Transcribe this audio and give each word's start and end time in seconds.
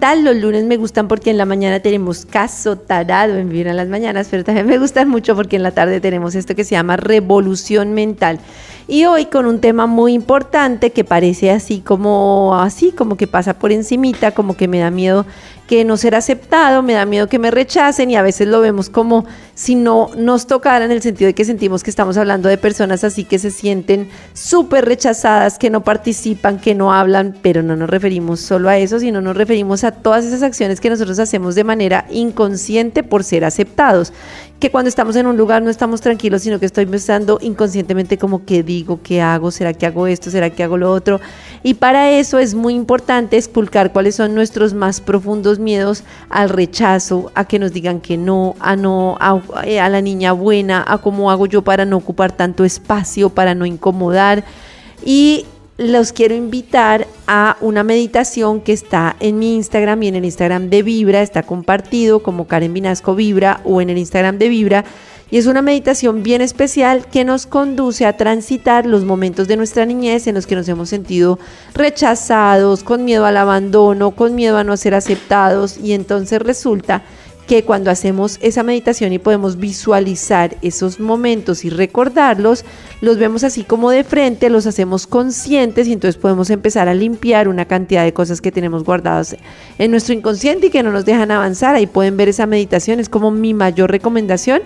Los 0.00 0.36
lunes 0.36 0.64
me 0.64 0.78
gustan 0.78 1.08
porque 1.08 1.30
en 1.30 1.36
la 1.36 1.44
mañana 1.44 1.80
tenemos 1.80 2.24
caso 2.24 2.76
tarado 2.76 3.36
en 3.36 3.50
Vibra 3.50 3.70
en 3.70 3.76
las 3.76 3.86
mañanas, 3.86 4.28
pero 4.30 4.42
también 4.42 4.66
me 4.66 4.78
gustan 4.78 5.08
mucho 5.08 5.36
porque 5.36 5.56
en 5.56 5.62
la 5.62 5.72
tarde 5.72 6.00
tenemos 6.00 6.34
esto 6.34 6.54
que 6.54 6.64
se 6.64 6.70
llama 6.70 6.96
Revolución 6.96 7.92
Mental. 7.92 8.40
Y 8.88 9.04
hoy 9.04 9.26
con 9.26 9.46
un 9.46 9.60
tema 9.60 9.86
muy 9.86 10.14
importante 10.14 10.90
que 10.90 11.04
parece 11.04 11.52
así 11.52 11.80
como 11.80 12.56
así, 12.56 12.90
como 12.92 13.16
que 13.16 13.28
pasa 13.28 13.54
por 13.54 13.72
encimita, 13.72 14.32
como 14.32 14.56
que 14.56 14.68
me 14.68 14.80
da 14.80 14.90
miedo 14.90 15.26
que 15.70 15.84
no 15.84 15.96
ser 15.96 16.16
aceptado, 16.16 16.82
me 16.82 16.94
da 16.94 17.06
miedo 17.06 17.28
que 17.28 17.38
me 17.38 17.52
rechacen 17.52 18.10
y 18.10 18.16
a 18.16 18.22
veces 18.22 18.48
lo 18.48 18.60
vemos 18.60 18.90
como 18.90 19.24
si 19.54 19.76
no 19.76 20.10
nos 20.16 20.48
tocara 20.48 20.84
en 20.84 20.90
el 20.90 21.00
sentido 21.00 21.28
de 21.28 21.34
que 21.36 21.44
sentimos 21.44 21.84
que 21.84 21.90
estamos 21.90 22.16
hablando 22.16 22.48
de 22.48 22.58
personas 22.58 23.04
así 23.04 23.22
que 23.22 23.38
se 23.38 23.52
sienten 23.52 24.08
súper 24.32 24.84
rechazadas, 24.84 25.60
que 25.60 25.70
no 25.70 25.84
participan, 25.84 26.58
que 26.58 26.74
no 26.74 26.92
hablan, 26.92 27.36
pero 27.40 27.62
no 27.62 27.76
nos 27.76 27.88
referimos 27.88 28.40
solo 28.40 28.68
a 28.68 28.78
eso, 28.78 28.98
sino 28.98 29.20
nos 29.20 29.36
referimos 29.36 29.84
a 29.84 29.92
todas 29.92 30.24
esas 30.24 30.42
acciones 30.42 30.80
que 30.80 30.90
nosotros 30.90 31.20
hacemos 31.20 31.54
de 31.54 31.62
manera 31.62 32.04
inconsciente 32.10 33.04
por 33.04 33.22
ser 33.22 33.44
aceptados 33.44 34.12
que 34.60 34.70
cuando 34.70 34.90
estamos 34.90 35.16
en 35.16 35.26
un 35.26 35.38
lugar 35.38 35.62
no 35.62 35.70
estamos 35.70 36.02
tranquilos, 36.02 36.42
sino 36.42 36.60
que 36.60 36.66
estoy 36.66 36.84
pensando 36.84 37.38
inconscientemente 37.40 38.18
como 38.18 38.44
qué 38.44 38.62
digo, 38.62 39.00
qué 39.02 39.22
hago, 39.22 39.50
será 39.50 39.72
que 39.72 39.86
hago 39.86 40.06
esto, 40.06 40.30
será 40.30 40.50
que 40.50 40.62
hago 40.62 40.76
lo 40.76 40.92
otro. 40.92 41.18
Y 41.62 41.74
para 41.74 42.10
eso 42.10 42.38
es 42.38 42.54
muy 42.54 42.74
importante 42.74 43.38
esculcar 43.38 43.90
cuáles 43.90 44.16
son 44.16 44.34
nuestros 44.34 44.74
más 44.74 45.00
profundos 45.00 45.58
miedos 45.58 46.04
al 46.28 46.50
rechazo, 46.50 47.32
a 47.34 47.46
que 47.46 47.58
nos 47.58 47.72
digan 47.72 48.02
que 48.02 48.18
no, 48.18 48.54
a 48.60 48.76
no, 48.76 49.16
a, 49.18 49.40
a 49.82 49.88
la 49.88 50.02
niña 50.02 50.32
buena, 50.32 50.84
a 50.86 50.98
cómo 50.98 51.30
hago 51.30 51.46
yo 51.46 51.62
para 51.62 51.86
no 51.86 51.96
ocupar 51.96 52.32
tanto 52.32 52.64
espacio, 52.64 53.30
para 53.30 53.54
no 53.54 53.64
incomodar. 53.64 54.44
Y 55.02 55.46
los 55.80 56.12
quiero 56.12 56.34
invitar 56.34 57.06
a 57.26 57.56
una 57.62 57.82
meditación 57.82 58.60
que 58.60 58.74
está 58.74 59.16
en 59.18 59.38
mi 59.38 59.54
Instagram 59.54 60.02
y 60.02 60.08
en 60.08 60.16
el 60.16 60.26
Instagram 60.26 60.68
de 60.68 60.82
Vibra, 60.82 61.22
está 61.22 61.42
compartido 61.42 62.22
como 62.22 62.46
Karen 62.46 62.74
Vinasco 62.74 63.14
Vibra 63.14 63.62
o 63.64 63.80
en 63.80 63.88
el 63.88 63.96
Instagram 63.96 64.36
de 64.36 64.50
Vibra. 64.50 64.84
Y 65.30 65.38
es 65.38 65.46
una 65.46 65.62
meditación 65.62 66.22
bien 66.22 66.42
especial 66.42 67.06
que 67.06 67.24
nos 67.24 67.46
conduce 67.46 68.04
a 68.04 68.18
transitar 68.18 68.84
los 68.84 69.06
momentos 69.06 69.48
de 69.48 69.56
nuestra 69.56 69.86
niñez 69.86 70.26
en 70.26 70.34
los 70.34 70.46
que 70.46 70.54
nos 70.54 70.68
hemos 70.68 70.90
sentido 70.90 71.38
rechazados, 71.72 72.82
con 72.82 73.06
miedo 73.06 73.24
al 73.24 73.38
abandono, 73.38 74.10
con 74.10 74.34
miedo 74.34 74.58
a 74.58 74.64
no 74.64 74.76
ser 74.76 74.94
aceptados. 74.94 75.78
Y 75.78 75.94
entonces 75.94 76.42
resulta 76.42 77.04
que 77.50 77.64
cuando 77.64 77.90
hacemos 77.90 78.38
esa 78.42 78.62
meditación 78.62 79.12
y 79.12 79.18
podemos 79.18 79.58
visualizar 79.58 80.56
esos 80.62 81.00
momentos 81.00 81.64
y 81.64 81.70
recordarlos, 81.70 82.64
los 83.00 83.18
vemos 83.18 83.42
así 83.42 83.64
como 83.64 83.90
de 83.90 84.04
frente, 84.04 84.50
los 84.50 84.68
hacemos 84.68 85.08
conscientes 85.08 85.88
y 85.88 85.92
entonces 85.92 86.16
podemos 86.16 86.48
empezar 86.50 86.88
a 86.88 86.94
limpiar 86.94 87.48
una 87.48 87.64
cantidad 87.64 88.04
de 88.04 88.12
cosas 88.12 88.40
que 88.40 88.52
tenemos 88.52 88.84
guardadas 88.84 89.36
en 89.78 89.90
nuestro 89.90 90.14
inconsciente 90.14 90.68
y 90.68 90.70
que 90.70 90.84
no 90.84 90.92
nos 90.92 91.04
dejan 91.04 91.32
avanzar. 91.32 91.74
Ahí 91.74 91.88
pueden 91.88 92.16
ver 92.16 92.28
esa 92.28 92.46
meditación, 92.46 93.00
es 93.00 93.08
como 93.08 93.32
mi 93.32 93.52
mayor 93.52 93.90
recomendación 93.90 94.62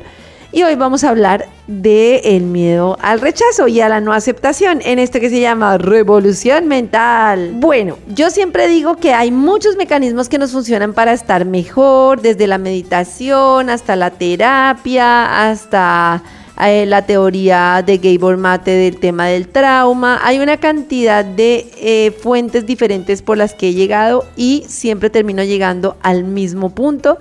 y 0.54 0.62
hoy 0.62 0.76
vamos 0.76 1.02
a 1.02 1.10
hablar 1.10 1.48
de 1.66 2.18
el 2.18 2.44
miedo 2.44 2.96
al 3.02 3.20
rechazo 3.20 3.66
y 3.66 3.80
a 3.80 3.88
la 3.88 4.00
no 4.00 4.12
aceptación 4.12 4.80
en 4.84 5.00
esto 5.00 5.18
que 5.18 5.28
se 5.28 5.40
llama 5.40 5.78
revolución 5.78 6.68
mental. 6.68 7.50
Bueno, 7.54 7.98
yo 8.14 8.30
siempre 8.30 8.68
digo 8.68 8.96
que 8.96 9.12
hay 9.12 9.32
muchos 9.32 9.74
mecanismos 9.74 10.28
que 10.28 10.38
nos 10.38 10.52
funcionan 10.52 10.92
para 10.94 11.12
estar 11.12 11.44
mejor, 11.44 12.22
desde 12.22 12.46
la 12.46 12.58
meditación 12.58 13.68
hasta 13.68 13.96
la 13.96 14.10
terapia, 14.10 15.50
hasta 15.50 16.22
eh, 16.64 16.86
la 16.86 17.02
teoría 17.02 17.82
de 17.84 17.98
Gabor 17.98 18.36
Mate 18.36 18.70
del 18.70 18.98
tema 18.98 19.26
del 19.26 19.48
trauma. 19.48 20.20
Hay 20.22 20.38
una 20.38 20.58
cantidad 20.58 21.24
de 21.24 21.68
eh, 21.78 22.12
fuentes 22.12 22.64
diferentes 22.64 23.22
por 23.22 23.38
las 23.38 23.54
que 23.54 23.70
he 23.70 23.74
llegado 23.74 24.24
y 24.36 24.64
siempre 24.68 25.10
termino 25.10 25.42
llegando 25.42 25.96
al 26.00 26.22
mismo 26.22 26.70
punto 26.70 27.18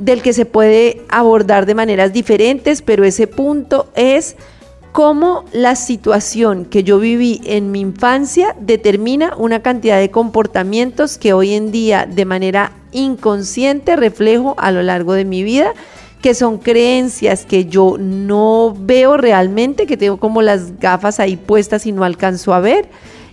del 0.00 0.22
que 0.22 0.32
se 0.32 0.46
puede 0.46 1.02
abordar 1.10 1.66
de 1.66 1.74
maneras 1.74 2.12
diferentes, 2.12 2.82
pero 2.82 3.04
ese 3.04 3.26
punto 3.26 3.88
es 3.94 4.34
cómo 4.92 5.44
la 5.52 5.76
situación 5.76 6.64
que 6.64 6.82
yo 6.82 6.98
viví 6.98 7.40
en 7.44 7.70
mi 7.70 7.80
infancia 7.80 8.56
determina 8.58 9.34
una 9.36 9.60
cantidad 9.60 10.00
de 10.00 10.10
comportamientos 10.10 11.18
que 11.18 11.32
hoy 11.32 11.52
en 11.52 11.70
día 11.70 12.06
de 12.06 12.24
manera 12.24 12.72
inconsciente 12.92 13.94
reflejo 13.94 14.54
a 14.58 14.72
lo 14.72 14.82
largo 14.82 15.12
de 15.12 15.24
mi 15.24 15.44
vida, 15.44 15.74
que 16.22 16.34
son 16.34 16.58
creencias 16.58 17.44
que 17.44 17.66
yo 17.66 17.96
no 17.98 18.74
veo 18.76 19.16
realmente, 19.16 19.86
que 19.86 19.96
tengo 19.96 20.16
como 20.16 20.42
las 20.42 20.78
gafas 20.80 21.20
ahí 21.20 21.36
puestas 21.36 21.86
y 21.86 21.92
no 21.92 22.04
alcanzo 22.04 22.52
a 22.52 22.60
ver 22.60 22.88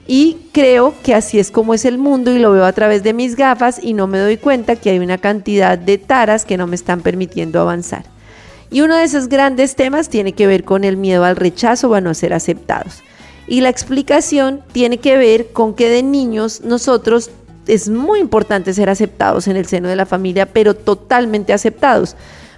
y 0.07 0.37
creo 0.53 0.93
que 1.03 1.13
así 1.13 1.37
es 1.37 1.51
como 1.51 1.73
es 1.73 1.83
el 1.83 1.97
mundo 1.97 2.31
y 2.31 2.39
lo 2.39 2.53
veo 2.53 2.63
a 2.63 2.71
través 2.71 3.03
de 3.03 3.13
mis 3.13 3.35
gafas 3.35 3.79
y 3.83 3.93
no 3.93 4.07
me 4.07 4.19
doy 4.19 4.37
cuenta 4.37 4.77
que 4.77 4.89
hay 4.89 4.99
una 4.99 5.17
cantidad 5.17 5.77
de 5.77 5.97
taras 5.97 6.45
que 6.45 6.57
no 6.57 6.65
me 6.65 6.75
están 6.75 7.01
permitiendo 7.01 7.59
avanzar. 7.59 8.05
Y 8.71 8.81
uno 8.81 8.95
de 8.95 9.03
esos 9.03 9.27
grandes 9.27 9.75
temas 9.75 10.09
tiene 10.09 10.31
que 10.31 10.47
ver 10.47 10.63
con 10.63 10.85
el 10.85 10.95
miedo 10.95 11.25
al 11.25 11.35
rechazo 11.35 11.89
o 11.89 11.93
a 11.93 12.01
no 12.01 12.13
ser 12.13 12.33
aceptados. 12.33 13.03
Y 13.47 13.61
la 13.61 13.69
explicación 13.69 14.61
tiene 14.71 14.97
que 14.97 15.17
ver 15.17 15.51
con 15.51 15.73
que 15.73 15.89
de 15.89 16.03
niños 16.03 16.61
nosotros 16.61 17.29
es 17.65 17.89
muy 17.89 18.19
importante 18.19 18.73
ser 18.73 18.89
aceptados 18.89 19.47
en 19.47 19.57
el 19.57 19.65
seno 19.65 19.89
de 19.89 19.95
la 19.97 20.05
familia, 20.05 20.45
pero 20.45 20.73
totalmente 20.73 21.51
aceptados 21.51 22.15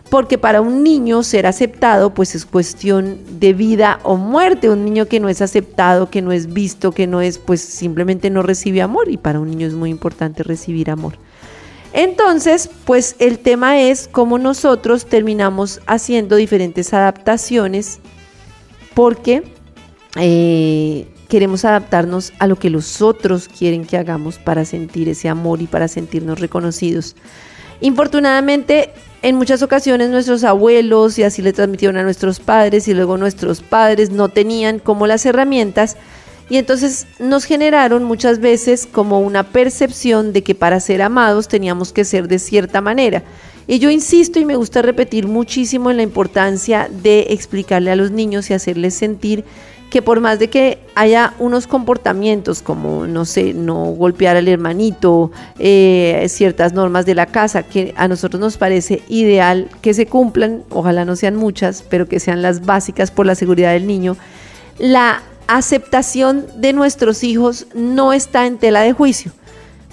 porque 0.10 0.38
para 0.38 0.62
un 0.62 0.84
niño 0.84 1.24
ser 1.24 1.46
aceptado 1.46 2.14
pues 2.14 2.34
es 2.36 2.46
cuestión 2.46 3.20
de 3.40 3.54
vida 3.54 4.00
o 4.04 4.18
muerte, 4.18 4.70
un 4.70 4.84
niño 4.84 5.06
que 5.06 5.20
no 5.20 5.30
es 5.30 5.42
aceptado, 5.42 6.10
que 6.10 6.22
no 6.22 6.32
es 6.32 6.52
visto, 6.52 6.92
que 6.92 7.08
no 7.08 7.22
es 7.22 7.38
pues 7.38 7.62
simplemente 7.62 8.30
no 8.30 8.42
recibe 8.42 8.82
amor 8.82 9.10
y 9.10 9.18
para 9.18 9.40
un 9.40 9.50
niño 9.50 9.68
es 9.68 9.74
muy 9.74 9.90
importante 9.90 10.44
recibir 10.44 10.90
amor. 10.90 11.14
Entonces, 11.94 12.70
pues 12.86 13.16
el 13.20 13.40
tema 13.40 13.82
es 13.82 14.08
cómo 14.08 14.38
nosotros 14.38 15.08
terminamos 15.08 15.82
haciendo 15.88 16.36
diferentes 16.36 16.94
adaptaciones 16.94 18.00
porque 18.94 19.44
eh, 20.16 21.08
queremos 21.28 21.66
adaptarnos 21.66 22.34
a 22.40 22.48
lo 22.48 22.58
que 22.58 22.70
los 22.70 23.02
otros 23.02 23.48
quieren 23.48 23.86
que 23.86 23.98
hagamos 23.98 24.38
para 24.38 24.66
sentir 24.66 25.10
ese 25.10 25.30
amor 25.30 25.62
y 25.62 25.68
para 25.68 25.88
sentirnos 25.88 26.40
reconocidos. 26.40 27.16
Infortunadamente, 27.82 28.92
en 29.22 29.36
muchas 29.36 29.62
ocasiones 29.62 30.10
nuestros 30.10 30.44
abuelos 30.44 31.20
y 31.20 31.24
así 31.24 31.42
le 31.42 31.54
transmitieron 31.54 31.98
a 31.98 32.04
nuestros 32.04 32.40
padres 32.40 32.88
y 32.88 32.94
luego 32.94 33.18
nuestros 33.18 33.62
padres 33.62 34.12
no 34.12 34.30
tenían 34.30 34.80
como 34.80 35.08
las 35.08 35.26
herramientas 35.26 35.98
y 36.50 36.58
entonces 36.58 37.06
nos 37.20 37.46
generaron 37.46 38.04
muchas 38.04 38.40
veces 38.40 38.88
como 38.92 39.20
una 39.20 39.44
percepción 39.44 40.34
de 40.34 40.44
que 40.44 40.56
para 40.56 40.80
ser 40.80 41.02
amados 41.02 41.48
teníamos 41.48 41.94
que 41.94 42.06
ser 42.06 42.28
de 42.28 42.40
cierta 42.40 42.82
manera. 42.82 43.24
Y 43.68 43.78
yo 43.78 43.92
insisto 43.92 44.40
y 44.40 44.46
me 44.46 44.56
gusta 44.56 44.82
repetir 44.82 45.28
muchísimo 45.28 45.92
en 45.92 45.98
la 45.98 46.04
importancia 46.04 46.90
de 46.92 47.28
explicarle 47.30 47.92
a 47.92 47.96
los 47.96 48.10
niños 48.10 48.50
y 48.50 48.56
hacerles 48.56 48.96
sentir 48.96 49.46
que 49.90 50.02
por 50.02 50.20
más 50.20 50.40
de 50.40 50.50
que 50.50 50.80
haya 50.96 51.34
unos 51.40 51.68
comportamientos 51.68 52.62
como, 52.62 53.08
no 53.08 53.26
sé, 53.26 53.54
no 53.54 53.86
golpear 53.86 54.38
al 54.38 54.48
hermanito, 54.48 55.32
eh, 55.58 56.26
ciertas 56.30 56.74
normas 56.74 57.06
de 57.06 57.16
la 57.16 57.26
casa 57.26 57.64
que 57.64 57.94
a 57.98 58.08
nosotros 58.08 58.40
nos 58.40 58.58
parece 58.58 59.02
ideal 59.10 59.70
que 59.82 59.94
se 59.94 60.06
cumplan, 60.06 60.64
ojalá 60.70 61.06
no 61.06 61.16
sean 61.16 61.36
muchas, 61.36 61.84
pero 61.84 62.08
que 62.08 62.20
sean 62.20 62.42
las 62.42 62.66
básicas 62.66 63.12
por 63.12 63.26
la 63.26 63.36
seguridad 63.36 63.74
del 63.74 63.88
niño, 63.88 64.16
la 64.78 65.24
aceptación 65.48 66.46
de 66.58 66.74
nuestros 66.74 67.24
hijos 67.24 67.66
no 67.74 68.14
está 68.14 68.46
en 68.46 68.58
tela 68.58 68.82
de 68.82 68.94
juicio 68.94 69.32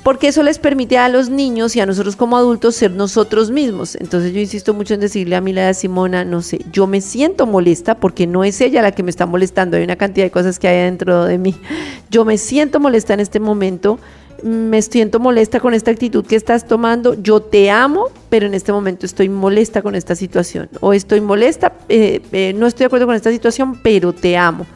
porque 0.06 0.28
eso 0.28 0.44
les 0.44 0.60
permite 0.60 0.98
a 0.98 1.08
los 1.08 1.30
niños 1.30 1.74
y 1.74 1.80
a 1.80 1.84
nosotros 1.84 2.14
como 2.14 2.36
adultos 2.36 2.76
ser 2.76 2.92
nosotros 2.92 3.50
mismos. 3.50 3.96
Entonces 3.96 4.32
yo 4.32 4.38
insisto 4.38 4.72
mucho 4.72 4.94
en 4.94 5.00
decirle 5.00 5.34
a 5.34 5.40
mi 5.40 5.52
la 5.52 5.74
Simona, 5.74 6.24
no 6.24 6.42
sé, 6.42 6.60
yo 6.70 6.86
me 6.86 7.00
siento 7.00 7.44
molesta 7.44 7.96
porque 7.96 8.28
no 8.28 8.44
es 8.44 8.60
ella 8.60 8.82
la 8.82 8.92
que 8.92 9.02
me 9.02 9.10
está 9.10 9.26
molestando, 9.26 9.76
hay 9.76 9.82
una 9.82 9.96
cantidad 9.96 10.24
de 10.24 10.30
cosas 10.30 10.60
que 10.60 10.68
hay 10.68 10.84
dentro 10.84 11.24
de 11.24 11.38
mí. 11.38 11.56
Yo 12.08 12.24
me 12.24 12.38
siento 12.38 12.78
molesta 12.78 13.14
en 13.14 13.18
este 13.18 13.40
momento 13.40 13.98
me 14.44 14.80
siento 14.80 15.18
molesta 15.18 15.58
con 15.58 15.74
esta 15.74 15.90
actitud 15.90 16.24
que 16.24 16.36
estás 16.36 16.68
tomando, 16.68 17.20
yo 17.20 17.40
te 17.40 17.68
amo, 17.72 18.04
pero 18.28 18.46
en 18.46 18.54
este 18.54 18.70
momento 18.70 19.06
estoy 19.06 19.28
molesta 19.28 19.82
con 19.82 19.96
esta 19.96 20.14
situación. 20.14 20.68
O 20.78 20.92
estoy 20.92 21.20
molesta, 21.20 21.72
eh, 21.88 22.20
eh, 22.30 22.52
no 22.54 22.68
estoy 22.68 22.84
de 22.84 22.86
acuerdo 22.86 23.06
con 23.06 23.16
esta 23.16 23.32
situación, 23.32 23.80
pero 23.82 24.12
te 24.12 24.36
amo. 24.36 24.66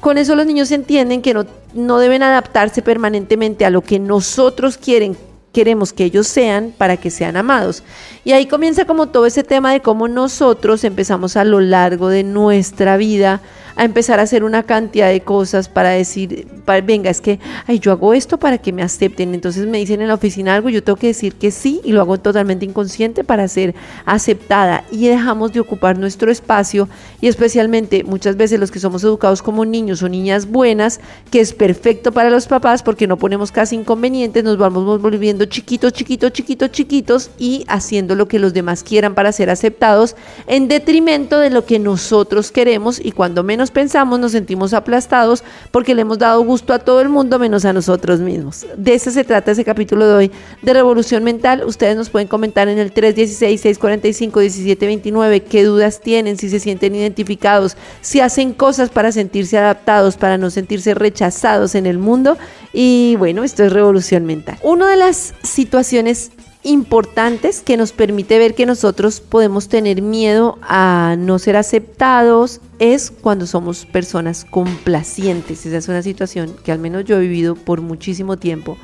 Con 0.00 0.18
eso 0.18 0.34
los 0.34 0.46
niños 0.46 0.70
entienden 0.70 1.22
que 1.22 1.34
no, 1.34 1.46
no 1.74 1.98
deben 1.98 2.22
adaptarse 2.22 2.82
permanentemente 2.82 3.64
a 3.64 3.70
lo 3.70 3.82
que 3.82 3.98
nosotros 3.98 4.76
quieren 4.76 5.16
queremos 5.52 5.92
que 5.92 6.04
ellos 6.04 6.26
sean 6.26 6.72
para 6.76 6.96
que 6.96 7.10
sean 7.10 7.36
amados. 7.36 7.82
Y 8.24 8.32
ahí 8.32 8.46
comienza 8.46 8.84
como 8.84 9.08
todo 9.08 9.26
ese 9.26 9.42
tema 9.42 9.72
de 9.72 9.80
cómo 9.80 10.08
nosotros 10.08 10.84
empezamos 10.84 11.36
a 11.36 11.44
lo 11.44 11.60
largo 11.60 12.08
de 12.08 12.22
nuestra 12.22 12.96
vida 12.96 13.40
a 13.80 13.84
empezar 13.84 14.20
a 14.20 14.24
hacer 14.24 14.44
una 14.44 14.64
cantidad 14.64 15.08
de 15.08 15.22
cosas 15.22 15.70
para 15.70 15.88
decir, 15.88 16.46
venga, 16.84 17.08
es 17.08 17.22
que, 17.22 17.40
ay, 17.66 17.78
yo 17.78 17.92
hago 17.92 18.12
esto 18.12 18.36
para 18.38 18.58
que 18.58 18.74
me 18.74 18.82
acepten. 18.82 19.34
Entonces 19.34 19.66
me 19.66 19.78
dicen 19.78 20.02
en 20.02 20.08
la 20.08 20.14
oficina 20.14 20.54
algo, 20.54 20.68
yo 20.68 20.84
tengo 20.84 20.98
que 20.98 21.06
decir 21.06 21.34
que 21.34 21.50
sí 21.50 21.80
y 21.82 21.92
lo 21.92 22.02
hago 22.02 22.18
totalmente 22.18 22.66
inconsciente 22.66 23.24
para 23.24 23.48
ser 23.48 23.74
aceptada. 24.04 24.84
Y 24.90 25.08
dejamos 25.08 25.54
de 25.54 25.60
ocupar 25.60 25.98
nuestro 25.98 26.30
espacio 26.30 26.90
y 27.22 27.28
especialmente 27.28 28.04
muchas 28.04 28.36
veces 28.36 28.60
los 28.60 28.70
que 28.70 28.80
somos 28.80 29.02
educados 29.02 29.40
como 29.40 29.64
niños 29.64 30.02
o 30.02 30.10
niñas 30.10 30.44
buenas, 30.44 31.00
que 31.30 31.40
es 31.40 31.54
perfecto 31.54 32.12
para 32.12 32.28
los 32.28 32.46
papás 32.46 32.82
porque 32.82 33.06
no 33.06 33.16
ponemos 33.16 33.50
casi 33.50 33.76
inconvenientes, 33.76 34.44
nos 34.44 34.58
vamos 34.58 35.00
volviendo 35.00 35.46
chiquitos, 35.46 35.94
chiquitos, 35.94 36.34
chiquitos, 36.34 36.70
chiquitos 36.70 37.30
y 37.38 37.64
haciendo 37.66 38.14
lo 38.14 38.28
que 38.28 38.40
los 38.40 38.52
demás 38.52 38.82
quieran 38.82 39.14
para 39.14 39.32
ser 39.32 39.48
aceptados 39.48 40.16
en 40.46 40.68
detrimento 40.68 41.38
de 41.38 41.48
lo 41.48 41.64
que 41.64 41.78
nosotros 41.78 42.52
queremos 42.52 43.00
y 43.02 43.12
cuando 43.12 43.42
menos 43.42 43.69
pensamos 43.70 44.20
nos 44.20 44.32
sentimos 44.32 44.74
aplastados 44.74 45.42
porque 45.70 45.94
le 45.94 46.02
hemos 46.02 46.18
dado 46.18 46.42
gusto 46.42 46.72
a 46.72 46.78
todo 46.78 47.00
el 47.00 47.08
mundo 47.08 47.38
menos 47.38 47.64
a 47.64 47.72
nosotros 47.72 48.20
mismos. 48.20 48.66
De 48.76 48.94
eso 48.94 49.10
se 49.10 49.24
trata 49.24 49.50
ese 49.52 49.64
capítulo 49.64 50.06
de 50.06 50.14
hoy 50.14 50.30
de 50.62 50.72
Revolución 50.72 51.24
Mental. 51.24 51.64
Ustedes 51.64 51.96
nos 51.96 52.10
pueden 52.10 52.28
comentar 52.28 52.68
en 52.68 52.78
el 52.78 52.94
316-645-1729 52.94 55.42
qué 55.42 55.64
dudas 55.64 56.00
tienen, 56.00 56.36
si 56.36 56.50
se 56.50 56.60
sienten 56.60 56.94
identificados, 56.94 57.76
si 58.00 58.20
hacen 58.20 58.52
cosas 58.52 58.90
para 58.90 59.10
sentirse 59.12 59.58
adaptados, 59.58 60.16
para 60.16 60.38
no 60.38 60.50
sentirse 60.50 60.94
rechazados 60.94 61.74
en 61.74 61.86
el 61.86 61.98
mundo. 61.98 62.38
Y 62.72 63.16
bueno, 63.16 63.42
esto 63.44 63.64
es 63.64 63.72
Revolución 63.72 64.26
Mental. 64.26 64.58
Una 64.62 64.90
de 64.90 64.96
las 64.96 65.34
situaciones 65.42 66.32
importantes 66.62 67.62
que 67.62 67.76
nos 67.76 67.92
permite 67.92 68.38
ver 68.38 68.54
que 68.54 68.66
nosotros 68.66 69.20
podemos 69.20 69.68
tener 69.68 70.02
miedo 70.02 70.58
a 70.62 71.16
no 71.18 71.38
ser 71.38 71.56
aceptados 71.56 72.60
es 72.78 73.10
cuando 73.10 73.46
somos 73.46 73.86
personas 73.86 74.44
complacientes. 74.44 75.64
Esa 75.64 75.78
es 75.78 75.88
una 75.88 76.02
situación 76.02 76.54
que 76.64 76.72
al 76.72 76.78
menos 76.78 77.04
yo 77.04 77.16
he 77.16 77.20
vivido 77.20 77.54
por 77.54 77.80
muchísimo 77.80 78.36
tiempo. 78.36 78.76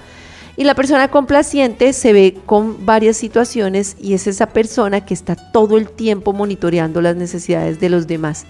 Y 0.56 0.64
la 0.64 0.74
persona 0.74 1.08
complaciente 1.10 1.92
se 1.92 2.14
ve 2.14 2.38
con 2.46 2.86
varias 2.86 3.18
situaciones 3.18 3.94
y 4.00 4.14
es 4.14 4.26
esa 4.26 4.46
persona 4.46 5.04
que 5.04 5.12
está 5.12 5.36
todo 5.36 5.76
el 5.76 5.90
tiempo 5.90 6.32
monitoreando 6.32 7.02
las 7.02 7.14
necesidades 7.14 7.78
de 7.78 7.90
los 7.90 8.06
demás 8.06 8.46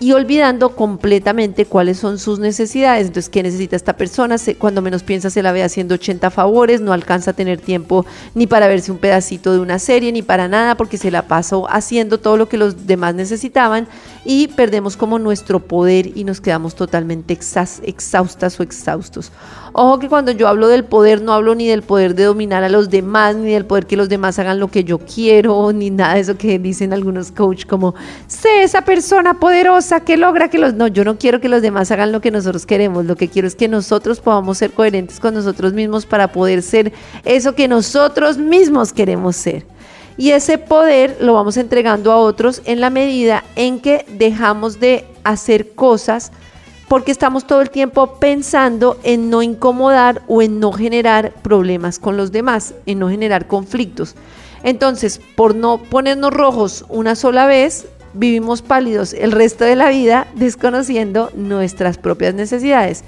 y 0.00 0.12
olvidando 0.12 0.76
completamente 0.76 1.64
cuáles 1.64 1.98
son 1.98 2.18
sus 2.18 2.38
necesidades. 2.38 3.08
Entonces, 3.08 3.28
¿qué 3.28 3.42
necesita 3.42 3.76
esta 3.76 3.96
persona? 3.96 4.36
Cuando 4.58 4.82
menos 4.82 5.02
piensa 5.02 5.30
se 5.30 5.42
la 5.42 5.52
ve 5.52 5.62
haciendo 5.62 5.94
80 5.96 6.30
favores, 6.30 6.80
no 6.80 6.92
alcanza 6.92 7.32
a 7.32 7.34
tener 7.34 7.60
tiempo 7.60 8.06
ni 8.34 8.46
para 8.46 8.68
verse 8.68 8.92
un 8.92 8.98
pedacito 8.98 9.52
de 9.52 9.58
una 9.58 9.78
serie, 9.78 10.12
ni 10.12 10.22
para 10.22 10.48
nada, 10.48 10.76
porque 10.76 10.98
se 10.98 11.10
la 11.10 11.22
pasó 11.22 11.68
haciendo 11.68 12.18
todo 12.18 12.36
lo 12.36 12.48
que 12.48 12.56
los 12.56 12.86
demás 12.86 13.14
necesitaban 13.14 13.88
y 14.24 14.48
perdemos 14.48 14.96
como 14.96 15.18
nuestro 15.18 15.60
poder 15.60 16.16
y 16.16 16.24
nos 16.24 16.40
quedamos 16.40 16.74
totalmente 16.74 17.32
exhaustas 17.34 18.58
o 18.58 18.62
exhaustos. 18.62 19.32
Ojo 19.72 19.98
que 19.98 20.08
cuando 20.08 20.32
yo 20.32 20.48
hablo 20.48 20.68
del 20.68 20.84
poder 20.84 21.22
no 21.22 21.32
hablo 21.32 21.54
ni 21.54 21.68
del 21.68 21.82
poder 21.82 22.14
de 22.14 22.24
dominar 22.24 22.64
a 22.64 22.68
los 22.68 22.90
demás, 22.90 23.36
ni 23.36 23.52
del 23.52 23.64
poder 23.64 23.86
que 23.86 23.96
los 23.96 24.08
demás 24.08 24.38
hagan 24.38 24.58
lo 24.58 24.68
que 24.68 24.84
yo 24.84 24.98
quiero, 24.98 25.72
ni 25.74 25.90
nada 25.90 26.14
de 26.14 26.20
eso 26.20 26.36
que 26.36 26.58
dicen 26.58 26.92
algunos 26.92 27.30
coach 27.30 27.66
como, 27.66 27.94
sé 28.26 28.62
esa 28.62 28.82
persona 28.82 29.38
poderosa 29.38 30.00
que 30.00 30.16
logra 30.16 30.48
que 30.48 30.58
los... 30.58 30.74
No, 30.74 30.88
yo 30.88 31.04
no 31.04 31.18
quiero 31.18 31.40
que 31.40 31.48
los 31.48 31.62
demás 31.62 31.90
hagan 31.90 32.12
lo 32.12 32.20
que 32.20 32.30
nosotros 32.30 32.66
queremos, 32.66 33.04
lo 33.04 33.16
que 33.16 33.28
quiero 33.28 33.46
es 33.48 33.54
que 33.54 33.68
nosotros 33.68 34.20
podamos 34.20 34.58
ser 34.58 34.72
coherentes 34.72 35.20
con 35.20 35.34
nosotros 35.34 35.72
mismos 35.72 36.06
para 36.06 36.32
poder 36.32 36.62
ser 36.62 36.92
eso 37.24 37.54
que 37.54 37.68
nosotros 37.68 38.38
mismos 38.38 38.92
queremos 38.92 39.36
ser. 39.36 39.77
Y 40.18 40.32
ese 40.32 40.58
poder 40.58 41.16
lo 41.20 41.32
vamos 41.34 41.56
entregando 41.56 42.12
a 42.12 42.16
otros 42.16 42.60
en 42.64 42.80
la 42.80 42.90
medida 42.90 43.44
en 43.54 43.78
que 43.78 44.04
dejamos 44.08 44.80
de 44.80 45.06
hacer 45.22 45.70
cosas 45.70 46.32
porque 46.88 47.12
estamos 47.12 47.46
todo 47.46 47.60
el 47.60 47.70
tiempo 47.70 48.18
pensando 48.18 48.98
en 49.04 49.30
no 49.30 49.42
incomodar 49.42 50.22
o 50.26 50.42
en 50.42 50.58
no 50.58 50.72
generar 50.72 51.32
problemas 51.42 51.98
con 51.98 52.16
los 52.16 52.32
demás, 52.32 52.74
en 52.86 52.98
no 52.98 53.08
generar 53.08 53.46
conflictos. 53.46 54.16
Entonces, 54.64 55.20
por 55.36 55.54
no 55.54 55.78
ponernos 55.78 56.32
rojos 56.32 56.84
una 56.88 57.14
sola 57.14 57.46
vez, 57.46 57.86
vivimos 58.14 58.62
pálidos 58.62 59.12
el 59.12 59.32
resto 59.32 59.64
de 59.64 59.76
la 59.76 59.90
vida 59.90 60.26
desconociendo 60.34 61.30
nuestras 61.34 61.96
propias 61.96 62.34
necesidades. 62.34 63.04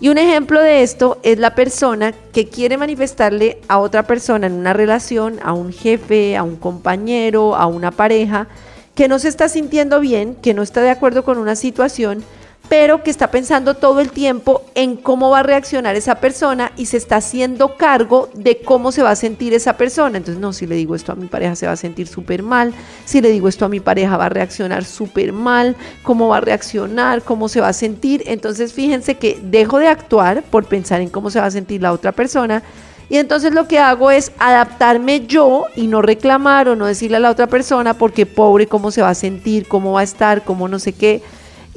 Y 0.00 0.10
un 0.10 0.18
ejemplo 0.18 0.60
de 0.62 0.82
esto 0.82 1.18
es 1.24 1.38
la 1.38 1.56
persona 1.56 2.14
que 2.32 2.48
quiere 2.48 2.76
manifestarle 2.76 3.58
a 3.66 3.78
otra 3.78 4.04
persona 4.04 4.46
en 4.46 4.52
una 4.52 4.72
relación, 4.72 5.40
a 5.42 5.52
un 5.52 5.72
jefe, 5.72 6.36
a 6.36 6.44
un 6.44 6.54
compañero, 6.54 7.56
a 7.56 7.66
una 7.66 7.90
pareja, 7.90 8.46
que 8.94 9.08
no 9.08 9.18
se 9.18 9.28
está 9.28 9.48
sintiendo 9.48 9.98
bien, 9.98 10.36
que 10.36 10.54
no 10.54 10.62
está 10.62 10.82
de 10.82 10.90
acuerdo 10.90 11.24
con 11.24 11.38
una 11.38 11.56
situación 11.56 12.22
pero 12.68 13.02
que 13.02 13.10
está 13.10 13.30
pensando 13.30 13.74
todo 13.74 14.00
el 14.00 14.10
tiempo 14.10 14.62
en 14.74 14.96
cómo 14.96 15.30
va 15.30 15.40
a 15.40 15.42
reaccionar 15.42 15.96
esa 15.96 16.16
persona 16.16 16.72
y 16.76 16.86
se 16.86 16.98
está 16.98 17.16
haciendo 17.16 17.76
cargo 17.76 18.28
de 18.34 18.58
cómo 18.58 18.92
se 18.92 19.02
va 19.02 19.10
a 19.10 19.16
sentir 19.16 19.54
esa 19.54 19.76
persona. 19.76 20.18
Entonces, 20.18 20.40
no, 20.40 20.52
si 20.52 20.66
le 20.66 20.74
digo 20.74 20.94
esto 20.94 21.12
a 21.12 21.14
mi 21.14 21.26
pareja 21.26 21.56
se 21.56 21.66
va 21.66 21.72
a 21.72 21.76
sentir 21.76 22.08
súper 22.08 22.42
mal, 22.42 22.74
si 23.06 23.20
le 23.20 23.30
digo 23.30 23.48
esto 23.48 23.64
a 23.64 23.68
mi 23.68 23.80
pareja 23.80 24.16
va 24.16 24.26
a 24.26 24.28
reaccionar 24.28 24.84
súper 24.84 25.32
mal, 25.32 25.76
cómo 26.02 26.28
va 26.28 26.38
a 26.38 26.40
reaccionar, 26.40 27.22
cómo 27.22 27.48
se 27.48 27.60
va 27.60 27.68
a 27.68 27.72
sentir. 27.72 28.22
Entonces, 28.26 28.72
fíjense 28.72 29.14
que 29.14 29.38
dejo 29.42 29.78
de 29.78 29.88
actuar 29.88 30.42
por 30.42 30.66
pensar 30.66 31.00
en 31.00 31.08
cómo 31.08 31.30
se 31.30 31.40
va 31.40 31.46
a 31.46 31.50
sentir 31.50 31.80
la 31.80 31.92
otra 31.92 32.12
persona. 32.12 32.62
Y 33.10 33.16
entonces 33.16 33.54
lo 33.54 33.66
que 33.66 33.78
hago 33.78 34.10
es 34.10 34.32
adaptarme 34.38 35.26
yo 35.26 35.64
y 35.74 35.86
no 35.86 36.02
reclamar 36.02 36.68
o 36.68 36.76
no 36.76 36.84
decirle 36.84 37.16
a 37.16 37.20
la 37.20 37.30
otra 37.30 37.46
persona 37.46 37.94
porque 37.94 38.26
pobre 38.26 38.66
cómo 38.66 38.90
se 38.90 39.00
va 39.00 39.08
a 39.08 39.14
sentir, 39.14 39.66
cómo 39.66 39.92
va 39.92 40.00
a 40.00 40.04
estar, 40.04 40.44
cómo 40.44 40.68
no 40.68 40.78
sé 40.78 40.92
qué 40.92 41.22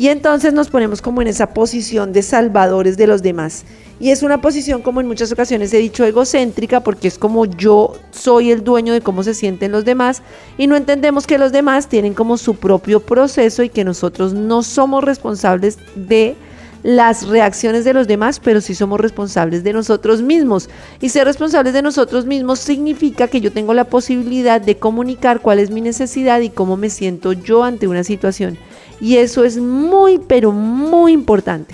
y 0.02 0.08
entonces 0.08 0.52
nos 0.52 0.72
ponemos 0.72 1.00
como 1.00 1.22
en 1.22 1.28
esa 1.28 1.54
posición 1.54 2.12
de 2.12 2.24
salvadores 2.24 2.98
de 2.98 3.06
los 3.06 3.22
demás. 3.22 3.66
Y 4.00 4.10
es 4.10 4.24
una 4.24 4.42
posición, 4.42 4.82
como 4.82 5.00
en 5.00 5.06
muchas 5.06 5.32
ocasiones 5.32 5.72
he 5.76 5.78
dicho, 5.78 6.04
egocéntrica, 6.04 6.80
porque 6.80 7.08
es 7.08 7.20
como 7.20 7.46
yo 7.46 7.94
soy 8.10 8.50
el 8.50 8.64
dueño 8.64 8.94
de 8.94 9.02
cómo 9.02 9.22
se 9.22 9.36
sienten 9.36 9.72
los 9.72 9.86
demás 9.86 10.24
y 10.58 10.66
no 10.66 10.76
entendemos 10.76 11.28
que 11.28 11.38
los 11.38 11.52
demás 11.52 11.88
tienen 11.88 12.16
como 12.16 12.38
su 12.38 12.56
propio 12.56 13.00
proceso 13.00 13.62
y 13.62 13.70
que 13.70 13.84
nosotros 13.84 14.34
no 14.34 14.64
somos 14.64 15.04
responsables 15.04 15.78
de 15.94 16.36
las 16.84 17.28
reacciones 17.28 17.86
de 17.86 17.94
los 17.94 18.08
demás, 18.08 18.40
pero 18.40 18.62
sí 18.62 18.76
somos 18.76 19.00
responsables 19.00 19.64
de 19.64 19.74
nosotros 19.74 20.22
mismos. 20.22 20.70
Y 21.00 21.10
ser 21.10 21.26
responsables 21.26 21.74
de 21.74 21.82
nosotros 21.82 22.26
mismos 22.26 22.60
significa 22.60 23.28
que 23.28 23.42
yo 23.42 23.52
tengo 23.52 23.74
la 23.74 23.86
posibilidad 23.86 24.60
de 24.62 24.78
comunicar 24.78 25.42
cuál 25.42 25.60
es 25.60 25.70
mi 25.70 25.82
necesidad 25.82 26.42
y 26.42 26.50
cómo 26.50 26.78
me 26.78 26.90
siento 26.90 27.34
yo 27.34 27.64
ante 27.64 27.88
una 27.88 28.04
situación. 28.04 28.58
Y 29.00 29.18
eso 29.18 29.44
es 29.44 29.58
muy, 29.58 30.20
pero 30.20 30.52
muy 30.52 31.12
importante. 31.12 31.74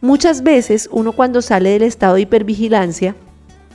Muchas 0.00 0.42
veces 0.42 0.88
uno 0.92 1.12
cuando 1.12 1.42
sale 1.42 1.70
del 1.70 1.82
estado 1.82 2.14
de 2.14 2.22
hipervigilancia 2.22 3.16